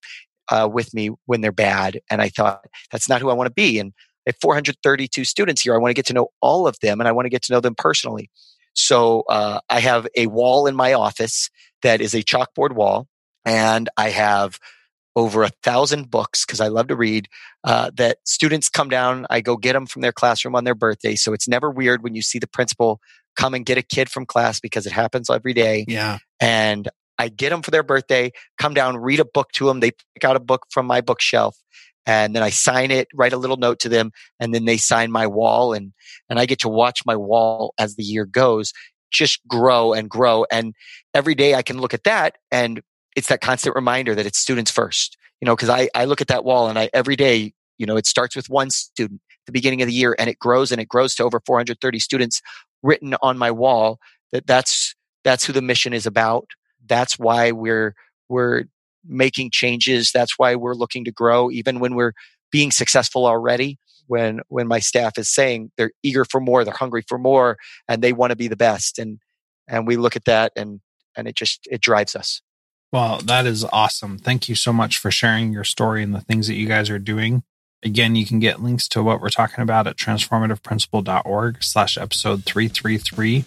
uh, 0.49 0.69
with 0.71 0.93
me 0.93 1.11
when 1.25 1.41
they're 1.41 1.51
bad. 1.51 1.99
And 2.09 2.21
I 2.21 2.29
thought, 2.29 2.65
that's 2.91 3.09
not 3.09 3.21
who 3.21 3.29
I 3.29 3.33
want 3.33 3.47
to 3.47 3.53
be. 3.53 3.79
And 3.79 3.93
I 4.25 4.31
have 4.31 4.37
432 4.41 5.25
students 5.25 5.61
here. 5.61 5.73
I 5.75 5.77
want 5.77 5.91
to 5.91 5.95
get 5.95 6.05
to 6.07 6.13
know 6.13 6.29
all 6.41 6.67
of 6.67 6.79
them 6.81 6.99
and 6.99 7.07
I 7.07 7.11
want 7.11 7.25
to 7.25 7.29
get 7.29 7.43
to 7.43 7.53
know 7.53 7.59
them 7.59 7.75
personally. 7.75 8.29
So 8.73 9.23
uh, 9.29 9.59
I 9.69 9.79
have 9.79 10.07
a 10.15 10.27
wall 10.27 10.67
in 10.67 10.75
my 10.75 10.93
office 10.93 11.49
that 11.81 12.01
is 12.01 12.13
a 12.13 12.23
chalkboard 12.23 12.73
wall. 12.73 13.07
And 13.45 13.89
I 13.97 14.09
have 14.09 14.59
over 15.15 15.41
a 15.43 15.49
thousand 15.63 16.11
books 16.11 16.45
because 16.45 16.61
I 16.61 16.67
love 16.67 16.87
to 16.87 16.95
read 16.95 17.27
uh, 17.63 17.89
that 17.95 18.17
students 18.23 18.69
come 18.69 18.87
down. 18.87 19.25
I 19.31 19.41
go 19.41 19.57
get 19.57 19.73
them 19.73 19.87
from 19.87 20.03
their 20.03 20.11
classroom 20.11 20.55
on 20.55 20.63
their 20.63 20.75
birthday. 20.75 21.15
So 21.15 21.33
it's 21.33 21.47
never 21.47 21.71
weird 21.71 22.03
when 22.03 22.13
you 22.13 22.21
see 22.21 22.37
the 22.37 22.47
principal 22.47 22.99
come 23.35 23.55
and 23.55 23.65
get 23.65 23.79
a 23.79 23.81
kid 23.81 24.09
from 24.09 24.27
class 24.27 24.59
because 24.59 24.85
it 24.85 24.91
happens 24.91 25.29
every 25.29 25.53
day. 25.53 25.85
Yeah. 25.87 26.19
And 26.39 26.87
I 27.17 27.29
get 27.29 27.49
them 27.49 27.61
for 27.61 27.71
their 27.71 27.83
birthday, 27.83 28.31
come 28.57 28.73
down, 28.73 28.97
read 28.97 29.19
a 29.19 29.25
book 29.25 29.51
to 29.53 29.65
them. 29.65 29.79
They 29.79 29.91
pick 29.91 30.23
out 30.23 30.35
a 30.35 30.41
book 30.41 30.67
from 30.69 30.85
my 30.85 31.01
bookshelf 31.01 31.57
and 32.05 32.35
then 32.35 32.43
I 32.43 32.49
sign 32.49 32.91
it, 32.91 33.07
write 33.13 33.33
a 33.33 33.37
little 33.37 33.57
note 33.57 33.79
to 33.81 33.89
them, 33.89 34.11
and 34.39 34.53
then 34.53 34.65
they 34.65 34.77
sign 34.77 35.11
my 35.11 35.27
wall 35.27 35.73
and, 35.73 35.91
and 36.29 36.39
I 36.39 36.45
get 36.45 36.59
to 36.59 36.69
watch 36.69 37.01
my 37.05 37.15
wall 37.15 37.73
as 37.77 37.95
the 37.95 38.03
year 38.03 38.25
goes 38.25 38.71
just 39.11 39.45
grow 39.47 39.93
and 39.93 40.09
grow. 40.09 40.45
And 40.51 40.73
every 41.13 41.35
day 41.35 41.55
I 41.55 41.61
can 41.61 41.79
look 41.79 41.93
at 41.93 42.03
that 42.03 42.35
and 42.51 42.81
it's 43.15 43.27
that 43.29 43.41
constant 43.41 43.75
reminder 43.75 44.15
that 44.15 44.25
it's 44.25 44.37
students 44.37 44.71
first. 44.71 45.17
You 45.41 45.45
know, 45.45 45.55
because 45.55 45.69
I, 45.69 45.89
I 45.93 46.05
look 46.05 46.21
at 46.21 46.27
that 46.27 46.45
wall 46.45 46.67
and 46.67 46.79
I 46.79 46.89
every 46.93 47.15
day, 47.15 47.53
you 47.77 47.85
know, 47.85 47.95
it 47.95 48.07
starts 48.07 48.35
with 48.35 48.49
one 48.49 48.69
student 48.69 49.21
at 49.29 49.45
the 49.45 49.51
beginning 49.51 49.81
of 49.81 49.87
the 49.87 49.93
year 49.93 50.15
and 50.17 50.29
it 50.29 50.39
grows 50.39 50.71
and 50.71 50.81
it 50.81 50.87
grows 50.87 51.13
to 51.15 51.23
over 51.23 51.39
430 51.45 51.99
students 51.99 52.41
written 52.81 53.15
on 53.21 53.37
my 53.37 53.51
wall. 53.51 53.99
That 54.31 54.47
that's 54.47 54.95
that's 55.23 55.45
who 55.45 55.53
the 55.53 55.61
mission 55.61 55.93
is 55.93 56.05
about. 56.05 56.47
That's 56.87 57.19
why 57.19 57.51
we're 57.51 57.95
we're 58.29 58.65
making 59.05 59.51
changes. 59.51 60.11
That's 60.11 60.37
why 60.37 60.55
we're 60.55 60.75
looking 60.75 61.05
to 61.05 61.11
grow, 61.11 61.49
even 61.51 61.79
when 61.79 61.95
we're 61.95 62.13
being 62.51 62.71
successful 62.71 63.25
already. 63.25 63.79
When 64.07 64.39
when 64.47 64.67
my 64.67 64.79
staff 64.79 65.17
is 65.17 65.29
saying 65.29 65.71
they're 65.77 65.91
eager 66.01 66.23
for 66.23 66.39
more, 66.39 66.63
they're 66.63 66.73
hungry 66.73 67.03
for 67.07 67.17
more, 67.17 67.57
and 67.87 68.01
they 68.01 68.13
want 68.13 68.31
to 68.31 68.37
be 68.37 68.47
the 68.47 68.55
best, 68.55 68.99
and 68.99 69.19
and 69.67 69.85
we 69.85 69.97
look 69.97 70.15
at 70.15 70.25
that 70.25 70.53
and 70.55 70.79
and 71.17 71.27
it 71.27 71.35
just 71.35 71.67
it 71.69 71.81
drives 71.81 72.15
us. 72.15 72.41
Well, 72.91 73.19
that 73.25 73.45
is 73.45 73.65
awesome. 73.65 74.17
Thank 74.17 74.47
you 74.47 74.55
so 74.55 74.71
much 74.71 74.97
for 74.97 75.11
sharing 75.11 75.51
your 75.51 75.65
story 75.65 76.03
and 76.03 76.15
the 76.15 76.21
things 76.21 76.47
that 76.47 76.53
you 76.53 76.67
guys 76.67 76.89
are 76.89 76.99
doing. 76.99 77.43
Again, 77.83 78.15
you 78.15 78.25
can 78.25 78.39
get 78.39 78.61
links 78.61 78.87
to 78.89 79.03
what 79.03 79.21
we're 79.21 79.29
talking 79.29 79.61
about 79.61 79.87
at 79.87 79.97
transformativeprincipal.org 79.97 81.63
slash 81.63 81.97
episode 81.97 82.45
333. 82.45 83.43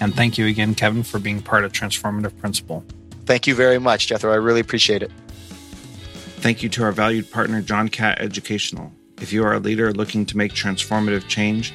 And 0.00 0.14
thank 0.14 0.38
you 0.38 0.46
again, 0.46 0.74
Kevin, 0.74 1.02
for 1.02 1.18
being 1.18 1.40
part 1.40 1.64
of 1.64 1.72
Transformative 1.72 2.36
Principal. 2.38 2.84
Thank 3.26 3.46
you 3.46 3.54
very 3.54 3.78
much, 3.78 4.08
Jethro. 4.08 4.32
I 4.32 4.36
really 4.36 4.60
appreciate 4.60 5.02
it. 5.02 5.10
Thank 6.38 6.62
you 6.62 6.68
to 6.70 6.84
our 6.84 6.92
valued 6.92 7.30
partner, 7.30 7.62
John 7.62 7.88
Catt 7.88 8.20
Educational. 8.20 8.92
If 9.20 9.32
you 9.32 9.44
are 9.44 9.54
a 9.54 9.60
leader 9.60 9.92
looking 9.92 10.26
to 10.26 10.36
make 10.36 10.52
transformative 10.52 11.26
change, 11.28 11.72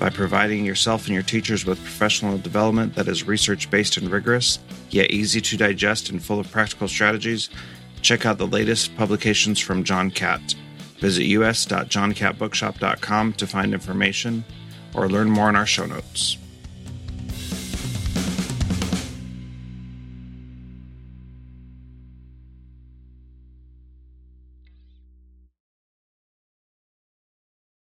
by 0.00 0.10
providing 0.10 0.64
yourself 0.64 1.04
and 1.04 1.14
your 1.14 1.22
teachers 1.22 1.66
with 1.66 1.78
professional 1.78 2.38
development 2.38 2.94
that 2.94 3.06
is 3.06 3.28
research 3.28 3.70
based 3.70 3.98
and 3.98 4.10
rigorous, 4.10 4.58
yet 4.88 5.10
easy 5.10 5.42
to 5.42 5.58
digest 5.58 6.08
and 6.08 6.24
full 6.24 6.40
of 6.40 6.50
practical 6.50 6.88
strategies, 6.88 7.50
check 8.00 8.24
out 8.24 8.38
the 8.38 8.46
latest 8.46 8.96
publications 8.96 9.60
from 9.60 9.84
John 9.84 10.10
Catt. 10.10 10.54
Visit 10.98 11.24
us.johncattbookshop.com 11.24 13.34
to 13.34 13.46
find 13.46 13.74
information 13.74 14.42
or 14.94 15.06
learn 15.08 15.30
more 15.30 15.50
in 15.50 15.56
our 15.56 15.66
show 15.66 15.84
notes. 15.84 16.38